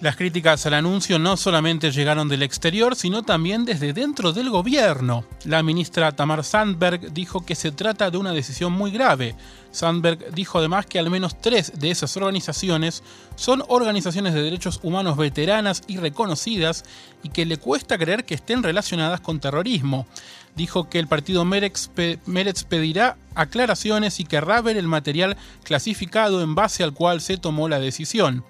Las 0.03 0.17
críticas 0.17 0.65
al 0.65 0.73
anuncio 0.73 1.17
no 1.17 1.37
solamente 1.37 1.89
llegaron 1.89 2.27
del 2.27 2.43
exterior, 2.43 2.93
sino 2.97 3.23
también 3.23 3.63
desde 3.63 3.93
dentro 3.93 4.33
del 4.33 4.49
gobierno. 4.49 5.23
La 5.45 5.63
ministra 5.63 6.11
Tamar 6.11 6.43
Sandberg 6.43 7.13
dijo 7.13 7.45
que 7.45 7.55
se 7.55 7.71
trata 7.71 8.11
de 8.11 8.17
una 8.17 8.33
decisión 8.33 8.73
muy 8.73 8.91
grave. 8.91 9.33
Sandberg 9.71 10.35
dijo 10.35 10.59
además 10.59 10.87
que 10.87 10.99
al 10.99 11.09
menos 11.09 11.39
tres 11.39 11.79
de 11.79 11.89
esas 11.89 12.17
organizaciones 12.17 13.01
son 13.37 13.63
organizaciones 13.69 14.33
de 14.33 14.41
derechos 14.41 14.81
humanos 14.83 15.15
veteranas 15.15 15.83
y 15.87 15.95
reconocidas 15.95 16.83
y 17.23 17.29
que 17.29 17.45
le 17.45 17.55
cuesta 17.55 17.97
creer 17.97 18.25
que 18.25 18.35
estén 18.35 18.61
relacionadas 18.61 19.21
con 19.21 19.39
terrorismo. 19.39 20.05
Dijo 20.53 20.89
que 20.89 20.99
el 20.99 21.07
partido 21.07 21.45
Meretz, 21.45 21.87
pedirá 21.87 23.15
aclaraciones 23.35 24.19
y 24.19 24.25
querrá 24.25 24.61
ver 24.61 24.75
el 24.75 24.89
material 24.89 25.37
clasificado 25.63 26.41
en 26.41 26.55
base 26.55 26.83
al 26.83 26.93
cual 26.93 27.21
se 27.21 27.37
tomó 27.37 27.69
la 27.69 27.79
decisión. 27.79 28.43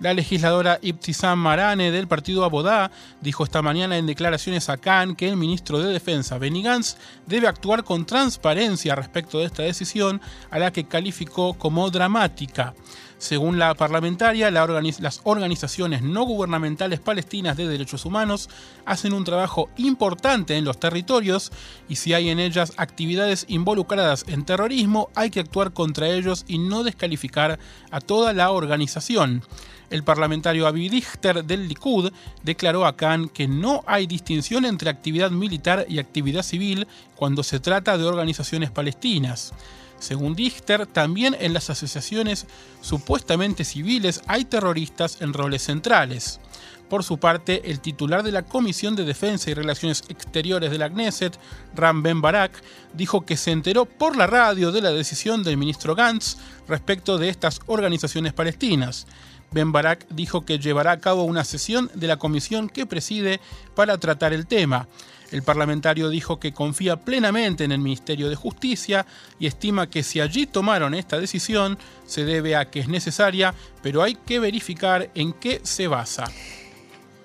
La 0.00 0.14
legisladora 0.14 0.78
Ibtisam 0.80 1.40
Marane 1.40 1.90
del 1.90 2.06
partido 2.06 2.44
Abodá 2.44 2.92
dijo 3.20 3.42
esta 3.42 3.62
mañana 3.62 3.98
en 3.98 4.06
declaraciones 4.06 4.68
a 4.68 4.76
Cannes 4.76 5.16
que 5.16 5.28
el 5.28 5.36
ministro 5.36 5.80
de 5.80 5.92
Defensa 5.92 6.38
Benny 6.38 6.62
Gantz 6.62 6.96
debe 7.26 7.48
actuar 7.48 7.82
con 7.82 8.06
transparencia 8.06 8.94
respecto 8.94 9.40
de 9.40 9.46
esta 9.46 9.64
decisión 9.64 10.20
a 10.50 10.60
la 10.60 10.72
que 10.72 10.84
calificó 10.84 11.54
como 11.54 11.90
dramática. 11.90 12.74
Según 13.18 13.58
la 13.58 13.74
parlamentaria, 13.74 14.48
las 14.52 15.20
organizaciones 15.24 16.02
no 16.02 16.22
gubernamentales 16.22 17.00
palestinas 17.00 17.56
de 17.56 17.66
derechos 17.66 18.04
humanos 18.04 18.48
hacen 18.86 19.12
un 19.12 19.24
trabajo 19.24 19.68
importante 19.76 20.56
en 20.56 20.64
los 20.64 20.78
territorios 20.78 21.50
y 21.88 21.96
si 21.96 22.14
hay 22.14 22.30
en 22.30 22.38
ellas 22.38 22.74
actividades 22.76 23.44
involucradas 23.48 24.24
en 24.28 24.44
terrorismo, 24.44 25.10
hay 25.16 25.30
que 25.30 25.40
actuar 25.40 25.72
contra 25.72 26.08
ellos 26.08 26.44
y 26.46 26.58
no 26.58 26.84
descalificar 26.84 27.58
a 27.90 28.00
toda 28.00 28.32
la 28.32 28.52
organización. 28.52 29.42
El 29.90 30.04
parlamentario 30.04 30.68
Avi 30.68 30.88
Dichter 30.88 31.44
del 31.44 31.66
Likud 31.66 32.12
declaró 32.44 32.86
a 32.86 32.94
Khan 32.96 33.28
que 33.28 33.48
no 33.48 33.82
hay 33.86 34.06
distinción 34.06 34.64
entre 34.64 34.90
actividad 34.90 35.32
militar 35.32 35.86
y 35.88 35.98
actividad 35.98 36.42
civil 36.42 36.86
cuando 37.16 37.42
se 37.42 37.58
trata 37.58 37.98
de 37.98 38.04
organizaciones 38.04 38.70
palestinas. 38.70 39.54
Según 39.98 40.34
Dichter, 40.34 40.86
también 40.86 41.36
en 41.38 41.52
las 41.52 41.70
asociaciones 41.70 42.46
supuestamente 42.80 43.64
civiles 43.64 44.22
hay 44.26 44.44
terroristas 44.44 45.20
en 45.20 45.32
roles 45.32 45.62
centrales. 45.62 46.40
Por 46.88 47.04
su 47.04 47.18
parte, 47.18 47.70
el 47.70 47.80
titular 47.80 48.22
de 48.22 48.32
la 48.32 48.44
Comisión 48.44 48.96
de 48.96 49.04
Defensa 49.04 49.50
y 49.50 49.54
Relaciones 49.54 50.04
Exteriores 50.08 50.70
de 50.70 50.78
la 50.78 50.88
Knesset, 50.88 51.38
Ram 51.74 52.02
Ben 52.02 52.22
Barak, 52.22 52.52
dijo 52.94 53.26
que 53.26 53.36
se 53.36 53.50
enteró 53.50 53.84
por 53.84 54.16
la 54.16 54.26
radio 54.26 54.72
de 54.72 54.80
la 54.80 54.90
decisión 54.90 55.42
del 55.42 55.58
ministro 55.58 55.94
Gantz 55.94 56.38
respecto 56.66 57.18
de 57.18 57.28
estas 57.28 57.60
organizaciones 57.66 58.32
palestinas. 58.32 59.06
Ben 59.50 59.72
Barak 59.72 60.06
dijo 60.08 60.44
que 60.44 60.58
llevará 60.58 60.92
a 60.92 61.00
cabo 61.00 61.24
una 61.24 61.44
sesión 61.44 61.90
de 61.94 62.06
la 62.06 62.16
comisión 62.16 62.68
que 62.68 62.86
preside 62.86 63.40
para 63.74 63.98
tratar 63.98 64.32
el 64.32 64.46
tema. 64.46 64.88
El 65.30 65.42
parlamentario 65.42 66.08
dijo 66.08 66.40
que 66.40 66.52
confía 66.52 66.96
plenamente 66.96 67.64
en 67.64 67.72
el 67.72 67.80
Ministerio 67.80 68.28
de 68.28 68.36
Justicia 68.36 69.06
y 69.38 69.46
estima 69.46 69.88
que 69.88 70.02
si 70.02 70.20
allí 70.20 70.46
tomaron 70.46 70.94
esta 70.94 71.20
decisión 71.20 71.78
se 72.06 72.24
debe 72.24 72.56
a 72.56 72.70
que 72.70 72.80
es 72.80 72.88
necesaria, 72.88 73.54
pero 73.82 74.02
hay 74.02 74.14
que 74.14 74.38
verificar 74.38 75.10
en 75.14 75.32
qué 75.34 75.60
se 75.64 75.86
basa. 75.86 76.24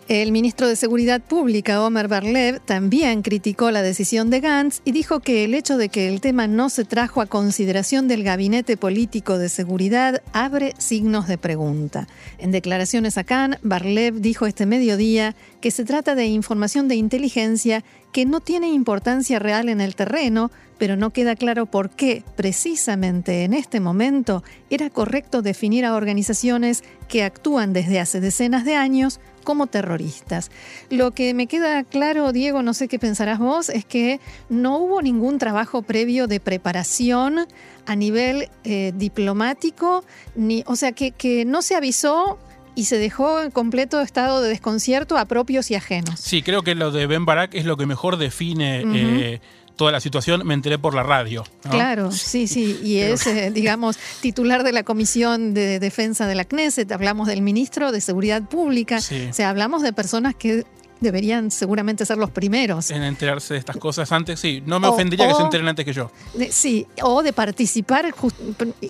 El 0.10 0.34
ministro 0.34 0.68
de 0.68 0.76
Seguridad 0.76 1.22
Pública, 1.22 1.82
Omer 1.82 2.10
Barlev, 2.10 2.60
también 2.60 3.22
criticó 3.22 3.72
la 3.72 3.82
decisión 3.82 4.30
de 4.30 4.42
Gantz 4.42 4.82
y 4.84 4.92
dijo 4.92 5.22
que 5.22 5.46
el 5.46 5.54
hecho 5.54 5.78
de 5.78 5.88
que 5.88 6.10
el 6.10 6.20
tema 6.20 6.46
no 6.46 6.70
se 6.70 6.84
trajo 6.84 7.22
a 7.22 7.26
consideración 7.26 8.10
del 8.10 8.22
Gabinete 8.22 8.76
Político 8.76 9.38
de 9.38 9.48
Seguridad 9.48 10.22
abre 10.34 10.74
signos 10.78 11.30
de 11.30 11.38
pregunta. 11.38 12.10
En 12.38 12.52
declaraciones 12.52 13.18
a 13.18 13.24
Cannes, 13.24 13.60
Barlev 13.64 14.16
dijo 14.20 14.46
este 14.46 14.66
mediodía 14.66 15.36
que 15.62 15.72
se 15.72 15.86
trata 15.86 16.16
de 16.16 16.26
información 16.26 16.90
de 16.90 16.96
inteligencia 16.96 17.86
que 18.14 18.26
no 18.26 18.40
tiene 18.40 18.70
importancia 18.70 19.40
real 19.40 19.68
en 19.68 19.82
el 19.82 19.96
terreno, 19.96 20.52
pero 20.78 20.96
no 20.96 21.10
queda 21.10 21.36
claro 21.36 21.66
por 21.66 21.90
qué, 21.90 22.24
precisamente 22.36 23.44
en 23.44 23.54
este 23.54 23.80
momento, 23.80 24.44
era 24.70 24.90
correcto 24.90 25.42
definir 25.42 25.84
a 25.84 25.96
organizaciones 25.96 26.84
que 27.10 27.24
actúan 27.24 27.74
desde 27.74 28.00
hace 28.00 28.22
decenas 28.22 28.66
de 28.66 28.76
años 28.76 29.20
como 29.44 29.68
terroristas. 29.68 30.52
Lo 30.90 31.12
que 31.12 31.34
me 31.34 31.48
queda 31.48 31.84
claro, 31.84 32.32
Diego, 32.32 32.62
no 32.62 32.74
sé 32.74 32.88
qué 32.88 33.00
pensarás 33.00 33.40
vos, 33.40 33.70
es 33.70 33.84
que 33.84 34.20
no 34.48 34.78
hubo 34.78 35.02
ningún 35.02 35.40
trabajo 35.40 35.82
previo 35.82 36.28
de 36.28 36.40
preparación 36.40 37.48
a 37.86 37.96
nivel 37.96 38.50
eh, 38.64 38.94
diplomático, 38.96 40.06
ni, 40.36 40.64
o 40.68 40.76
sea, 40.76 40.92
que, 40.92 41.12
que 41.12 41.46
no 41.46 41.62
se 41.62 41.76
avisó 41.76 42.38
y 42.76 42.86
se 42.86 42.98
dejó 42.98 43.42
en 43.42 43.52
completo 43.52 44.02
estado 44.02 44.42
de 44.42 44.50
desconcierto 44.50 45.18
a 45.18 45.26
propios 45.26 45.72
y 45.72 45.76
ajenos. 45.76 46.20
Sí, 46.20 46.42
creo 46.42 46.64
que 46.64 46.76
lo 46.76 46.92
de 46.92 47.08
Ben 47.08 47.26
Barak 47.26 47.54
es 47.54 47.66
lo 47.66 47.78
que 47.78 47.86
mejor 47.86 48.18
define 48.18 48.84
eh, 48.86 49.42
toda 49.76 49.92
la 49.92 50.00
situación. 50.00 50.46
Me 50.46 50.54
enteré 50.54 50.80
por 50.80 50.94
la 50.94 51.04
radio. 51.04 51.44
Claro, 51.70 52.12
sí, 52.12 52.48
sí. 52.48 52.80
Y 52.84 52.98
es, 52.98 53.28
eh, 53.28 53.52
digamos, 53.54 53.98
titular 54.22 54.64
de 54.64 54.72
la 54.72 54.84
Comisión 54.84 55.54
de 55.54 55.80
Defensa 55.80 56.28
de 56.28 56.36
la 56.36 56.46
Knesset. 56.46 56.92
Hablamos 56.92 57.28
del 57.28 57.42
ministro 57.42 57.92
de 57.92 58.02
Seguridad 58.02 58.44
Pública. 58.44 58.98
O 58.98 59.34
sea, 59.34 59.50
hablamos 59.50 59.82
de 59.82 59.94
personas 59.94 60.36
que 60.36 60.66
deberían 61.00 61.52
seguramente 61.52 62.06
ser 62.06 62.18
los 62.18 62.30
primeros. 62.30 62.92
En 62.92 63.04
enterarse 63.04 63.54
de 63.54 63.60
estas 63.60 63.78
cosas 63.78 64.12
antes, 64.12 64.40
sí. 64.40 64.64
No 64.66 64.80
me 64.80 64.88
ofendería 64.88 65.28
que 65.28 65.36
se 65.36 65.42
enteren 65.42 65.68
antes 65.68 65.86
que 65.86 65.94
yo. 65.94 66.12
sí, 66.50 66.88
o 67.02 67.24
de 67.24 67.34
participar 67.34 68.14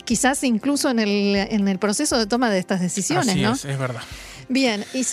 quizás 0.06 0.44
incluso 0.44 0.90
en 0.90 1.00
el, 1.00 1.36
en 1.36 1.68
el 1.68 1.80
proceso 1.80 2.18
de 2.18 2.28
toma 2.28 2.50
de 2.50 2.60
estas 2.60 2.82
decisiones, 2.82 3.30
Así 3.30 3.42
¿no? 3.42 3.54
Es, 3.54 3.66
es 3.66 3.78
verdad. 3.78 4.02
Bien, 4.50 4.84
¿y 4.94 5.04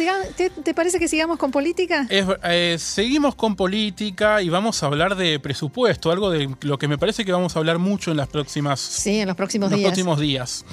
te, 0.64 0.74
parece 0.74 0.98
que 0.98 1.08
sigamos 1.08 1.38
con 1.38 1.50
política? 1.50 2.06
Eh, 2.10 2.76
seguimos 2.78 3.34
con 3.34 3.56
política 3.56 4.42
y 4.42 4.48
vamos 4.48 4.82
a 4.82 4.86
hablar 4.86 5.16
de 5.16 5.38
presupuesto, 5.38 6.10
algo 6.10 6.30
de 6.30 6.48
lo 6.62 6.78
que 6.78 6.88
me 6.88 6.98
parece 6.98 7.24
que 7.24 7.32
vamos 7.32 7.56
a 7.56 7.58
hablar 7.58 7.78
mucho 7.78 8.10
en 8.10 8.16
las 8.16 8.28
próximas... 8.28 8.80
Sí, 8.80 9.20
en 9.20 9.28
los 9.28 9.36
próximos 9.36 9.70
días. 9.70 9.82
próximos 9.82 10.18
días. 10.18 10.64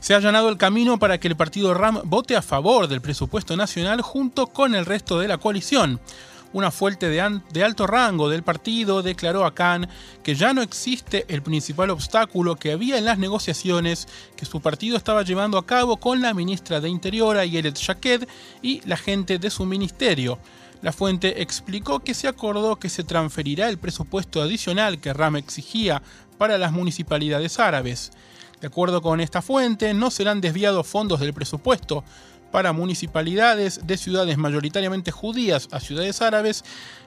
Se 0.00 0.14
ha 0.14 0.18
allanado 0.18 0.48
el 0.48 0.56
camino 0.56 0.98
para 0.98 1.18
que 1.18 1.28
el 1.28 1.36
partido 1.36 1.74
RAM 1.74 2.00
vote 2.04 2.36
a 2.36 2.42
favor 2.42 2.88
del 2.88 3.00
presupuesto 3.00 3.56
nacional 3.56 4.02
junto 4.02 4.48
con 4.48 4.74
el 4.74 4.86
resto 4.86 5.18
de 5.18 5.28
la 5.28 5.38
coalición 5.38 6.00
una 6.54 6.70
fuente 6.70 7.08
de, 7.08 7.20
alto 7.64 7.86
rango 7.86 8.28
del 8.28 8.44
partido 8.44 9.02
declaró 9.02 9.44
a 9.44 9.54
Khan 9.54 9.88
que 10.22 10.36
ya 10.36 10.54
no 10.54 10.62
existe 10.62 11.26
el 11.28 11.42
principal 11.42 11.90
obstáculo 11.90 12.54
que 12.54 12.70
había 12.72 12.96
en 12.96 13.04
las 13.04 13.18
negociaciones 13.18 14.06
que 14.36 14.46
su 14.46 14.60
partido 14.60 14.96
estaba 14.96 15.24
llevando 15.24 15.58
a 15.58 15.66
cabo 15.66 15.96
con 15.98 16.22
la 16.22 16.32
ministra 16.32 16.80
de 16.80 16.88
Interior, 16.88 17.36
Ayelet 17.36 17.76
Shaked, 17.76 18.28
y 18.62 18.80
la 18.86 18.96
gente 18.96 19.38
de 19.38 19.50
su 19.50 19.66
ministerio. 19.66 20.38
La 20.80 20.92
fuente 20.92 21.42
explicó 21.42 22.00
que 22.00 22.14
se 22.14 22.28
acordó 22.28 22.76
que 22.76 22.88
se 22.88 23.02
transferirá 23.02 23.68
el 23.68 23.78
presupuesto 23.78 24.40
adicional 24.40 25.00
que 25.00 25.12
RAM 25.12 25.34
exigía 25.36 26.02
para 26.38 26.56
las 26.56 26.70
municipalidades 26.70 27.58
árabes. 27.58 28.12
De 28.60 28.68
acuerdo 28.68 29.02
con 29.02 29.20
esta 29.20 29.42
fuente, 29.42 29.92
no 29.92 30.10
serán 30.10 30.40
desviados 30.40 30.86
fondos 30.86 31.18
del 31.18 31.34
presupuesto, 31.34 32.04
para 32.54 32.72
municipalidades 32.72 33.84
de 33.84 33.96
ciudades 33.96 34.38
mayoritariamente 34.38 35.10
judías 35.10 35.66
a 35.72 35.80
ciudades 35.80 36.22
árabes 36.22 36.62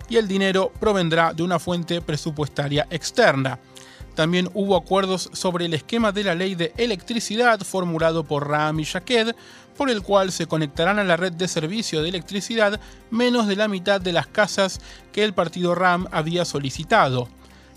y 0.09 0.17
el 0.17 0.27
dinero 0.27 0.73
provendrá 0.77 1.31
de 1.33 1.41
una 1.41 1.57
fuente 1.57 2.01
presupuestaria 2.01 2.85
externa. 2.89 3.57
También 4.13 4.49
hubo 4.53 4.75
acuerdos 4.75 5.29
sobre 5.31 5.63
el 5.63 5.73
esquema 5.73 6.11
de 6.11 6.25
la 6.25 6.35
ley 6.35 6.55
de 6.55 6.73
electricidad 6.75 7.61
formulado 7.61 8.25
por 8.25 8.49
Ram 8.49 8.81
y 8.81 8.83
Shaked, 8.83 9.37
por 9.77 9.89
el 9.89 10.01
cual 10.01 10.33
se 10.33 10.47
conectarán 10.47 10.99
a 10.99 11.05
la 11.05 11.15
red 11.15 11.31
de 11.31 11.47
servicio 11.47 12.01
de 12.01 12.09
electricidad 12.09 12.81
menos 13.09 13.47
de 13.47 13.55
la 13.55 13.69
mitad 13.69 14.01
de 14.01 14.11
las 14.11 14.27
casas 14.27 14.81
que 15.13 15.23
el 15.23 15.33
partido 15.33 15.75
Ram 15.75 16.07
había 16.11 16.43
solicitado. 16.43 17.29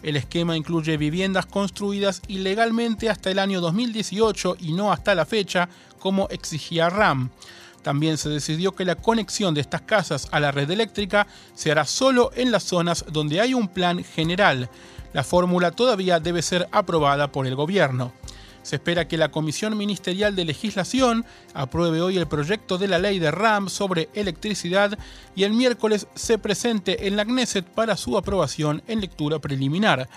El 0.03 0.17
esquema 0.17 0.57
incluye 0.57 0.97
viviendas 0.97 1.47
construidas 1.47 2.23
ilegalmente 2.27 3.11
hasta 3.11 3.31
el 3.31 3.39
año 3.39 3.61
2018 3.61 4.57
y 4.61 4.73
no 4.73 4.93
hasta 4.93 5.15
la 5.15 5.27
fecha, 5.27 5.69
como 5.99 6.29
exigía 6.31 6.89
RAM. 6.89 7.31
También 7.83 8.19
se 8.19 8.29
decidió 8.29 8.73
que 8.75 8.85
la 8.85 8.97
conexión 8.97 9.55
de 9.55 9.61
estas 9.61 9.83
casas 9.83 10.29
a 10.33 10.41
la 10.41 10.53
red 10.53 10.71
eléctrica 10.71 11.27
se 11.55 11.71
hará 11.71 11.85
solo 11.85 12.31
en 12.35 12.51
las 12.51 12.65
zonas 12.65 13.05
donde 13.11 13.41
hay 13.41 13.55
un 13.55 13.69
plan 13.69 14.05
general. 14.05 14.69
La 15.13 15.25
fórmula 15.25 15.71
todavía 15.71 16.21
debe 16.21 16.43
ser 16.43 16.69
aprobada 16.73 17.33
por 17.33 17.47
el 17.47 17.55
gobierno. 17.55 18.13
Se 18.63 18.77
espera 18.77 19.09
que 19.09 19.17
la 19.17 19.31
Comisión 19.31 19.77
Ministerial 19.77 20.37
de 20.37 20.45
Legislación 20.45 21.25
apruebe 21.55 22.03
hoy 22.03 22.19
el 22.19 22.29
proyecto 22.29 22.79
de 22.79 22.89
la 22.89 22.99
ley 22.99 23.19
de 23.19 23.31
RAM 23.31 23.69
sobre 23.69 24.09
electricidad 24.15 24.99
y 25.35 25.45
el 25.45 25.53
miércoles 25.53 26.07
se 26.15 26.39
presente 26.39 27.07
en 27.07 27.17
la 27.17 27.25
Knesset 27.25 27.65
para 27.65 27.97
su 27.97 28.19
aprobación 28.19 28.83
en 28.87 29.01
lectura 29.01 29.39
preliminar. 29.39 30.09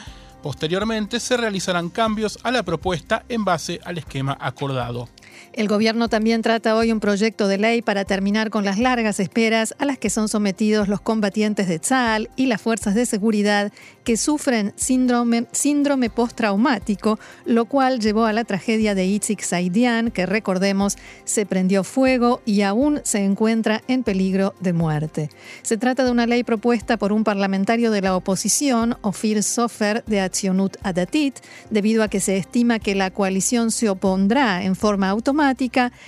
Posteriormente 0.41 1.21
se 1.21 1.37
realizarán 1.37 1.89
cambios 1.89 2.37
a 2.43 2.51
la 2.51 2.63
propuesta 2.63 3.23
en 3.29 3.45
base 3.45 3.79
al 3.85 3.97
esquema 3.97 4.37
acordado. 4.41 5.07
El 5.53 5.67
gobierno 5.67 6.09
también 6.09 6.41
trata 6.41 6.75
hoy 6.75 6.91
un 6.91 6.99
proyecto 6.99 7.47
de 7.47 7.59
ley 7.59 7.83
para 7.83 8.05
terminar 8.05 8.49
con 8.49 8.65
las 8.65 8.79
largas 8.79 9.19
esperas 9.19 9.75
a 9.77 9.85
las 9.85 9.99
que 9.99 10.09
son 10.09 10.27
sometidos 10.27 10.87
los 10.87 10.99
combatientes 10.99 11.67
de 11.67 11.77
Tzal 11.77 12.31
y 12.35 12.47
las 12.47 12.59
fuerzas 12.59 12.95
de 12.95 13.05
seguridad 13.05 13.71
que 14.03 14.17
sufren 14.17 14.73
síndrome, 14.77 15.45
síndrome 15.51 16.09
postraumático, 16.09 17.19
lo 17.45 17.65
cual 17.65 17.99
llevó 17.99 18.25
a 18.25 18.33
la 18.33 18.45
tragedia 18.45 18.95
de 18.95 19.05
Itzik 19.05 19.41
Saidian, 19.41 20.09
que 20.09 20.25
recordemos 20.25 20.97
se 21.23 21.45
prendió 21.45 21.83
fuego 21.83 22.41
y 22.45 22.63
aún 22.63 23.01
se 23.03 23.23
encuentra 23.23 23.83
en 23.87 24.01
peligro 24.01 24.55
de 24.59 24.73
muerte. 24.73 25.29
Se 25.61 25.77
trata 25.77 26.03
de 26.03 26.09
una 26.09 26.25
ley 26.25 26.43
propuesta 26.43 26.97
por 26.97 27.13
un 27.13 27.23
parlamentario 27.23 27.91
de 27.91 28.01
la 28.01 28.15
oposición, 28.15 28.97
Ofir 29.01 29.43
Sofer, 29.43 30.03
de 30.07 30.19
Accionut 30.19 30.77
Adatit, 30.81 31.35
debido 31.69 32.01
a 32.01 32.07
que 32.07 32.19
se 32.19 32.37
estima 32.37 32.79
que 32.79 32.95
la 32.95 33.11
coalición 33.11 33.69
se 33.69 33.87
opondrá 33.87 34.63
en 34.63 34.75
forma 34.75 35.09
automática, 35.09 35.42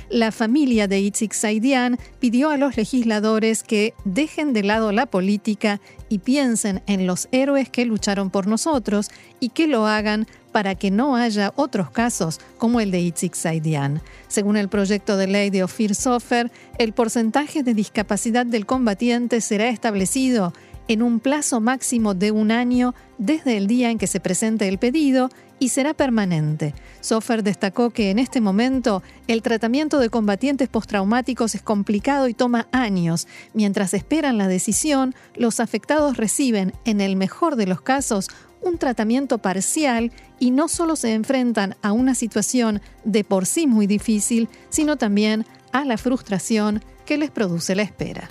la 0.09 0.31
familia 0.31 0.87
de 0.87 0.99
Itzik 0.99 1.33
Saidian 1.33 1.97
pidió 2.19 2.49
a 2.49 2.57
los 2.57 2.77
legisladores 2.77 3.63
que 3.63 3.93
dejen 4.05 4.53
de 4.53 4.63
lado 4.63 4.91
la 4.91 5.05
política 5.05 5.81
y 6.09 6.19
piensen 6.19 6.81
en 6.87 7.07
los 7.07 7.27
héroes 7.31 7.69
que 7.69 7.85
lucharon 7.85 8.29
por 8.29 8.47
nosotros 8.47 9.09
y 9.39 9.49
que 9.49 9.67
lo 9.67 9.87
hagan 9.87 10.27
para 10.51 10.75
que 10.75 10.89
no 10.89 11.17
haya 11.17 11.51
otros 11.57 11.89
casos 11.89 12.39
como 12.57 12.79
el 12.79 12.89
de 12.89 13.01
Itzik 13.01 13.33
Saidian. 13.33 14.01
Según 14.29 14.55
el 14.55 14.69
proyecto 14.69 15.17
de 15.17 15.27
ley 15.27 15.49
de 15.49 15.63
Ofir 15.63 15.95
Sofer, 15.95 16.49
el 16.77 16.93
porcentaje 16.93 17.61
de 17.61 17.73
discapacidad 17.73 18.45
del 18.45 18.65
combatiente 18.65 19.41
será 19.41 19.67
establecido 19.67 20.53
en 20.87 21.01
un 21.01 21.19
plazo 21.19 21.59
máximo 21.59 22.13
de 22.13 22.31
un 22.31 22.51
año 22.51 22.93
desde 23.17 23.57
el 23.57 23.67
día 23.67 23.89
en 23.89 23.97
que 23.97 24.07
se 24.07 24.19
presente 24.19 24.67
el 24.67 24.77
pedido 24.77 25.29
y 25.59 25.69
será 25.69 25.93
permanente. 25.93 26.73
Sofer 27.01 27.43
destacó 27.43 27.89
que 27.89 28.11
en 28.11 28.19
este 28.19 28.41
momento 28.41 29.03
el 29.27 29.41
tratamiento 29.41 29.99
de 29.99 30.09
combatientes 30.09 30.67
postraumáticos 30.67 31.55
es 31.55 31.61
complicado 31.61 32.27
y 32.27 32.33
toma 32.33 32.67
años. 32.71 33.27
Mientras 33.53 33.93
esperan 33.93 34.37
la 34.37 34.47
decisión, 34.47 35.15
los 35.35 35.59
afectados 35.59 36.17
reciben, 36.17 36.73
en 36.83 37.01
el 37.01 37.15
mejor 37.15 37.55
de 37.55 37.67
los 37.67 37.81
casos, 37.81 38.29
un 38.61 38.77
tratamiento 38.77 39.37
parcial 39.37 40.11
y 40.39 40.51
no 40.51 40.67
solo 40.67 40.95
se 40.95 41.13
enfrentan 41.13 41.75
a 41.81 41.91
una 41.91 42.15
situación 42.15 42.81
de 43.03 43.23
por 43.23 43.45
sí 43.45 43.67
muy 43.67 43.87
difícil, 43.87 44.49
sino 44.69 44.97
también 44.97 45.45
a 45.71 45.85
la 45.85 45.97
frustración 45.97 46.83
que 47.05 47.17
les 47.17 47.29
produce 47.29 47.75
la 47.75 47.83
espera. 47.83 48.27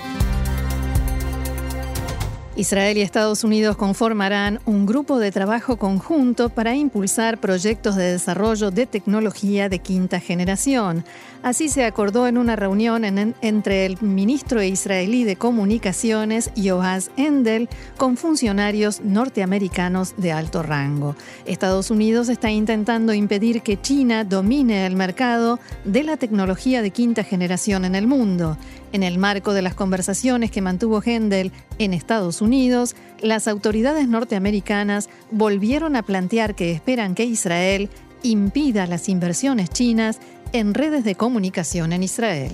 Israel 2.56 2.96
y 2.96 3.00
Estados 3.00 3.42
Unidos 3.42 3.76
conformarán 3.76 4.60
un 4.64 4.86
grupo 4.86 5.18
de 5.18 5.32
trabajo 5.32 5.76
conjunto 5.76 6.50
para 6.50 6.76
impulsar 6.76 7.38
proyectos 7.38 7.96
de 7.96 8.12
desarrollo 8.12 8.70
de 8.70 8.86
tecnología 8.86 9.68
de 9.68 9.80
quinta 9.80 10.20
generación. 10.20 11.04
Así 11.42 11.68
se 11.68 11.84
acordó 11.84 12.28
en 12.28 12.38
una 12.38 12.54
reunión 12.54 13.04
entre 13.04 13.86
el 13.86 14.00
ministro 14.00 14.62
israelí 14.62 15.24
de 15.24 15.36
Comunicaciones, 15.36 16.50
Yoaz 16.54 17.10
Endel, 17.16 17.68
con 17.96 18.16
funcionarios 18.16 19.00
norteamericanos 19.00 20.14
de 20.16 20.32
alto 20.32 20.62
rango. 20.62 21.16
Estados 21.44 21.90
Unidos 21.90 22.28
está 22.28 22.50
intentando 22.50 23.12
impedir 23.12 23.62
que 23.62 23.80
China 23.80 24.22
domine 24.22 24.86
el 24.86 24.94
mercado 24.94 25.58
de 25.84 26.04
la 26.04 26.16
tecnología 26.16 26.82
de 26.82 26.92
quinta 26.92 27.24
generación 27.24 27.84
en 27.84 27.96
el 27.96 28.06
mundo. 28.06 28.56
En 28.94 29.02
el 29.02 29.18
marco 29.18 29.54
de 29.54 29.60
las 29.60 29.74
conversaciones 29.74 30.52
que 30.52 30.62
mantuvo 30.62 31.02
Hendel 31.04 31.50
en 31.80 31.92
Estados 31.92 32.40
Unidos, 32.40 32.94
las 33.20 33.48
autoridades 33.48 34.06
norteamericanas 34.06 35.08
volvieron 35.32 35.96
a 35.96 36.04
plantear 36.04 36.54
que 36.54 36.70
esperan 36.70 37.16
que 37.16 37.24
Israel 37.24 37.90
impida 38.22 38.86
las 38.86 39.08
inversiones 39.08 39.68
chinas 39.70 40.20
en 40.52 40.74
redes 40.74 41.02
de 41.02 41.16
comunicación 41.16 41.92
en 41.92 42.04
Israel. 42.04 42.52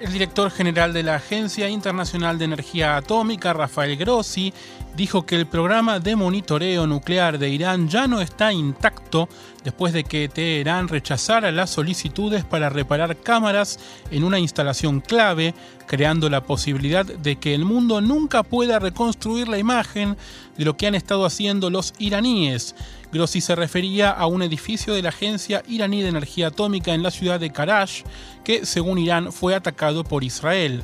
El 0.00 0.14
director 0.14 0.50
general 0.50 0.94
de 0.94 1.02
la 1.02 1.16
Agencia 1.16 1.68
Internacional 1.68 2.38
de 2.38 2.46
Energía 2.46 2.96
Atómica, 2.96 3.52
Rafael 3.52 3.98
Grossi, 3.98 4.54
dijo 4.96 5.26
que 5.26 5.36
el 5.36 5.46
programa 5.46 6.00
de 6.00 6.16
monitoreo 6.16 6.86
nuclear 6.86 7.38
de 7.38 7.50
Irán 7.50 7.88
ya 7.88 8.08
no 8.08 8.22
está 8.22 8.50
intacto 8.52 9.28
después 9.68 9.92
de 9.92 10.02
que 10.02 10.30
Teherán 10.30 10.88
rechazara 10.88 11.52
las 11.52 11.68
solicitudes 11.68 12.42
para 12.42 12.70
reparar 12.70 13.18
cámaras 13.18 13.78
en 14.10 14.24
una 14.24 14.38
instalación 14.38 15.00
clave, 15.00 15.54
creando 15.86 16.30
la 16.30 16.42
posibilidad 16.42 17.04
de 17.04 17.36
que 17.36 17.54
el 17.54 17.66
mundo 17.66 18.00
nunca 18.00 18.42
pueda 18.44 18.78
reconstruir 18.78 19.46
la 19.46 19.58
imagen 19.58 20.16
de 20.56 20.64
lo 20.64 20.78
que 20.78 20.86
han 20.86 20.94
estado 20.94 21.26
haciendo 21.26 21.68
los 21.68 21.92
iraníes. 21.98 22.74
Grossi 23.12 23.42
se 23.42 23.54
refería 23.56 24.08
a 24.10 24.26
un 24.26 24.40
edificio 24.40 24.94
de 24.94 25.02
la 25.02 25.10
Agencia 25.10 25.62
iraní 25.68 26.00
de 26.00 26.08
Energía 26.08 26.46
Atómica 26.46 26.94
en 26.94 27.02
la 27.02 27.10
ciudad 27.10 27.38
de 27.38 27.52
Karash, 27.52 28.04
que 28.44 28.64
según 28.64 28.96
Irán 28.96 29.32
fue 29.32 29.54
atacado 29.54 30.02
por 30.02 30.24
Israel. 30.24 30.82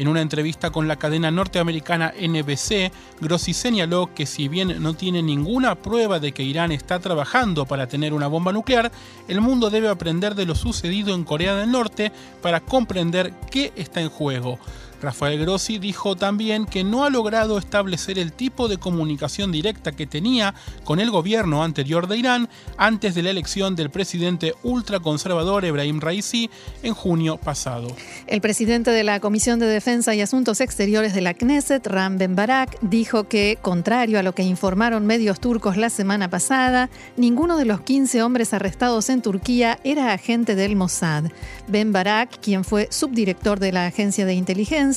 En 0.00 0.08
una 0.08 0.22
entrevista 0.22 0.70
con 0.70 0.88
la 0.88 0.96
cadena 0.96 1.30
norteamericana 1.30 2.14
NBC, 2.18 2.90
Grossi 3.20 3.52
señaló 3.52 4.14
que 4.14 4.24
si 4.24 4.48
bien 4.48 4.82
no 4.82 4.94
tiene 4.94 5.22
ninguna 5.22 5.74
prueba 5.74 6.18
de 6.18 6.32
que 6.32 6.42
Irán 6.42 6.72
está 6.72 7.00
trabajando 7.00 7.66
para 7.66 7.86
tener 7.86 8.14
una 8.14 8.26
bomba 8.26 8.50
nuclear, 8.50 8.90
el 9.28 9.42
mundo 9.42 9.68
debe 9.68 9.90
aprender 9.90 10.34
de 10.34 10.46
lo 10.46 10.54
sucedido 10.54 11.14
en 11.14 11.24
Corea 11.24 11.54
del 11.54 11.70
Norte 11.70 12.12
para 12.40 12.60
comprender 12.60 13.34
qué 13.50 13.74
está 13.76 14.00
en 14.00 14.08
juego. 14.08 14.58
Rafael 15.00 15.40
Grossi 15.40 15.78
dijo 15.78 16.16
también 16.16 16.66
que 16.66 16.84
no 16.84 17.04
ha 17.04 17.10
logrado 17.10 17.58
establecer 17.58 18.18
el 18.18 18.32
tipo 18.32 18.68
de 18.68 18.78
comunicación 18.78 19.50
directa 19.52 19.92
que 19.92 20.06
tenía 20.06 20.54
con 20.84 21.00
el 21.00 21.10
gobierno 21.10 21.64
anterior 21.64 22.06
de 22.06 22.18
Irán 22.18 22.48
antes 22.76 23.14
de 23.14 23.22
la 23.22 23.30
elección 23.30 23.76
del 23.76 23.90
presidente 23.90 24.54
ultraconservador 24.62 25.64
Ebrahim 25.64 26.00
Raisi 26.00 26.50
en 26.82 26.94
junio 26.94 27.38
pasado. 27.38 27.88
El 28.26 28.40
presidente 28.40 28.90
de 28.90 29.04
la 29.04 29.20
Comisión 29.20 29.58
de 29.58 29.66
Defensa 29.66 30.14
y 30.14 30.20
Asuntos 30.20 30.60
Exteriores 30.60 31.14
de 31.14 31.20
la 31.22 31.34
Knesset, 31.34 31.86
Ram 31.86 32.18
Ben 32.18 32.36
Barak, 32.36 32.78
dijo 32.80 33.24
que, 33.24 33.58
contrario 33.60 34.18
a 34.18 34.22
lo 34.22 34.34
que 34.34 34.42
informaron 34.42 35.06
medios 35.06 35.40
turcos 35.40 35.76
la 35.76 35.90
semana 35.90 36.28
pasada, 36.28 36.90
ninguno 37.16 37.56
de 37.56 37.64
los 37.64 37.80
15 37.80 38.22
hombres 38.22 38.52
arrestados 38.52 39.08
en 39.08 39.22
Turquía 39.22 39.78
era 39.84 40.12
agente 40.12 40.54
del 40.54 40.76
Mossad. 40.76 41.24
Ben 41.68 41.92
Barak, 41.92 42.40
quien 42.40 42.64
fue 42.64 42.88
subdirector 42.90 43.60
de 43.60 43.72
la 43.72 43.86
agencia 43.86 44.26
de 44.26 44.34
inteligencia, 44.34 44.89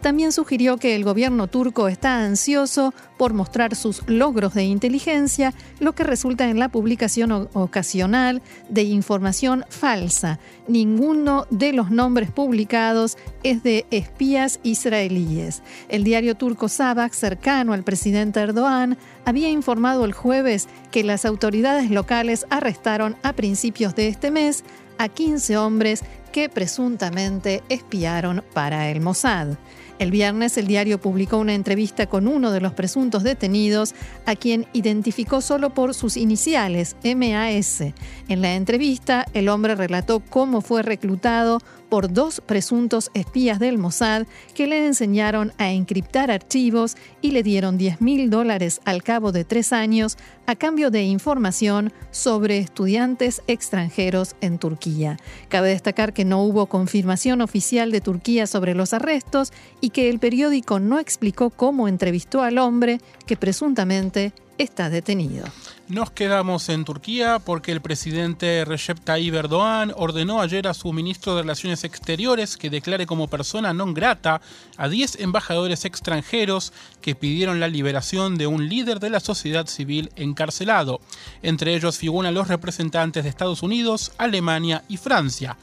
también 0.00 0.32
sugirió 0.32 0.76
que 0.76 0.94
el 0.94 1.04
gobierno 1.04 1.46
turco 1.46 1.88
está 1.88 2.24
ansioso 2.24 2.94
por 3.18 3.34
mostrar 3.34 3.74
sus 3.74 4.02
logros 4.08 4.54
de 4.54 4.64
inteligencia, 4.64 5.52
lo 5.78 5.94
que 5.94 6.04
resulta 6.04 6.48
en 6.48 6.58
la 6.58 6.68
publicación 6.68 7.48
ocasional 7.52 8.42
de 8.68 8.82
información 8.82 9.64
falsa. 9.68 10.38
Ninguno 10.68 11.46
de 11.50 11.72
los 11.72 11.90
nombres 11.90 12.30
publicados 12.30 13.18
es 13.42 13.62
de 13.62 13.86
espías 13.90 14.60
israelíes. 14.62 15.62
El 15.88 16.04
diario 16.04 16.34
turco 16.34 16.68
Sabah, 16.68 17.10
cercano 17.10 17.72
al 17.72 17.82
presidente 17.82 18.40
Erdogan, 18.40 18.96
había 19.24 19.50
informado 19.50 20.04
el 20.04 20.12
jueves 20.12 20.68
que 20.90 21.04
las 21.04 21.24
autoridades 21.24 21.90
locales 21.90 22.46
arrestaron 22.50 23.16
a 23.22 23.32
principios 23.32 23.94
de 23.94 24.08
este 24.08 24.30
mes 24.30 24.64
a 25.00 25.08
15 25.08 25.56
hombres 25.56 26.02
que 26.32 26.48
presuntamente 26.48 27.62
espiaron 27.68 28.44
para 28.52 28.90
el 28.90 29.00
Mossad. 29.00 29.56
El 30.00 30.10
viernes 30.10 30.56
el 30.56 30.66
diario 30.66 30.98
publicó 30.98 31.36
una 31.36 31.52
entrevista 31.52 32.06
con 32.06 32.26
uno 32.26 32.52
de 32.52 32.62
los 32.62 32.72
presuntos 32.72 33.22
detenidos, 33.22 33.94
a 34.24 34.34
quien 34.34 34.66
identificó 34.72 35.42
solo 35.42 35.74
por 35.74 35.92
sus 35.92 36.16
iniciales, 36.16 36.96
MAS. 37.04 37.82
En 38.28 38.40
la 38.40 38.54
entrevista, 38.54 39.26
el 39.34 39.50
hombre 39.50 39.74
relató 39.74 40.20
cómo 40.20 40.62
fue 40.62 40.82
reclutado 40.82 41.58
por 41.90 42.12
dos 42.12 42.40
presuntos 42.40 43.10
espías 43.12 43.58
del 43.58 43.76
Mossad 43.76 44.26
que 44.54 44.66
le 44.66 44.86
enseñaron 44.86 45.52
a 45.58 45.70
encriptar 45.70 46.30
archivos 46.30 46.96
y 47.20 47.32
le 47.32 47.42
dieron 47.42 47.76
10 47.76 48.00
mil 48.00 48.30
dólares 48.30 48.80
al 48.84 49.02
cabo 49.02 49.32
de 49.32 49.44
tres 49.44 49.72
años 49.72 50.16
a 50.46 50.54
cambio 50.56 50.90
de 50.90 51.02
información 51.02 51.92
sobre 52.10 52.58
estudiantes 52.58 53.42
extranjeros 53.46 54.36
en 54.40 54.58
Turquía. 54.58 55.18
Cabe 55.48 55.70
destacar 55.70 56.12
que 56.12 56.24
no 56.24 56.42
hubo 56.42 56.66
confirmación 56.66 57.40
oficial 57.40 57.90
de 57.90 58.00
Turquía 58.00 58.46
sobre 58.46 58.74
los 58.74 58.94
arrestos 58.94 59.52
y 59.80 59.90
que 59.90 60.08
el 60.08 60.18
periódico 60.18 60.80
no 60.80 60.98
explicó 60.98 61.50
cómo 61.50 61.88
entrevistó 61.88 62.42
al 62.42 62.58
hombre 62.58 63.00
que 63.26 63.36
presuntamente 63.36 64.32
está 64.58 64.90
detenido. 64.90 65.44
Nos 65.90 66.12
quedamos 66.12 66.68
en 66.68 66.84
Turquía 66.84 67.40
porque 67.44 67.72
el 67.72 67.80
presidente 67.80 68.64
Recep 68.64 69.00
Tayyip 69.00 69.34
Erdogan 69.34 69.92
ordenó 69.96 70.40
ayer 70.40 70.68
a 70.68 70.74
su 70.74 70.92
ministro 70.92 71.34
de 71.34 71.42
Relaciones 71.42 71.82
Exteriores 71.82 72.56
que 72.56 72.70
declare 72.70 73.06
como 73.10 73.26
persona 73.26 73.74
non 73.74 73.90
grata 73.90 74.38
a 74.78 74.86
10 74.86 75.18
embajadores 75.18 75.82
extranjeros 75.82 76.70
que 77.02 77.18
pidieron 77.18 77.58
la 77.58 77.66
liberación 77.66 78.38
de 78.38 78.46
un 78.46 78.70
líder 78.70 79.02
de 79.02 79.10
la 79.10 79.18
sociedad 79.18 79.66
civil 79.66 80.14
encarcelado. 80.14 81.02
Entre 81.42 81.74
ellos 81.74 81.98
figuran 81.98 82.38
los 82.38 82.46
representantes 82.46 83.26
de 83.26 83.30
Estados 83.34 83.66
Unidos, 83.66 84.14
Alemania 84.14 84.86
y 84.86 84.94
Francia. 84.96 85.58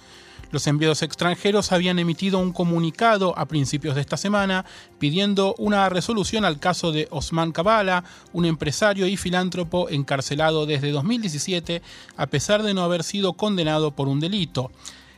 Los 0.51 0.65
enviados 0.67 1.01
extranjeros 1.01 1.71
habían 1.71 1.99
emitido 1.99 2.39
un 2.39 2.53
comunicado 2.53 3.37
a 3.37 3.45
principios 3.47 3.95
de 3.95 4.01
esta 4.01 4.17
semana 4.17 4.65
pidiendo 4.97 5.55
una 5.57 5.89
resolución 5.89 6.45
al 6.45 6.59
caso 6.59 6.91
de 6.91 7.07
Osman 7.11 7.51
Kavala, 7.51 8.03
un 8.33 8.45
empresario 8.45 9.07
y 9.07 9.17
filántropo 9.17 9.89
encarcelado 9.89 10.65
desde 10.65 10.91
2017 10.91 11.81
a 12.15 12.27
pesar 12.27 12.63
de 12.63 12.73
no 12.73 12.83
haber 12.83 13.03
sido 13.03 13.33
condenado 13.33 13.91
por 13.91 14.07
un 14.07 14.19
delito. 14.19 14.71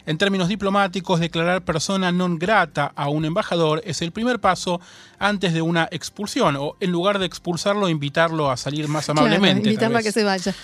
En 0.05 0.17
términos 0.17 0.47
diplomáticos, 0.47 1.19
declarar 1.19 1.61
persona 1.61 2.09
non 2.09 2.41
grata 2.41 2.89
a 2.97 3.13
un 3.13 3.29
embajador 3.29 3.85
es 3.85 4.01
el 4.01 4.09
primer 4.09 4.41
paso 4.41 4.81
antes 5.19 5.53
de 5.53 5.61
una 5.61 5.85
expulsión, 5.91 6.57
o 6.57 6.73
en 6.79 6.89
lugar 6.89 7.19
de 7.19 7.29
expulsarlo, 7.29 7.89
invitarlo 7.89 8.49
a 8.49 8.57
salir 8.57 8.87
más 8.87 9.09
amablemente. 9.09 9.69
invitarlo 9.69 9.99
a 9.99 10.01
que 10.01 10.11
se 10.11 10.23
vaya. 10.23 10.55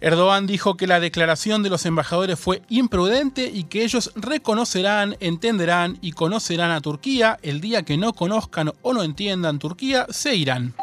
Erdogan 0.00 0.46
dijo 0.46 0.76
que 0.76 0.86
la 0.86 1.00
declaración 1.00 1.62
de 1.62 1.70
los 1.70 1.84
embajadores 1.86 2.38
fue 2.38 2.62
imprudente 2.68 3.50
y 3.52 3.64
que 3.64 3.84
ellos 3.84 4.12
reconocerán, 4.14 5.16
entenderán 5.20 5.98
y 6.00 6.12
conocerán 6.12 6.70
a 6.70 6.80
Turquía. 6.80 7.38
El 7.42 7.60
día 7.60 7.82
que 7.82 7.96
no 7.96 8.12
conozcan 8.12 8.72
o 8.82 8.92
no 8.92 9.02
entiendan 9.02 9.58
Turquía, 9.58 10.06
se 10.10 10.36
irán. 10.36 10.74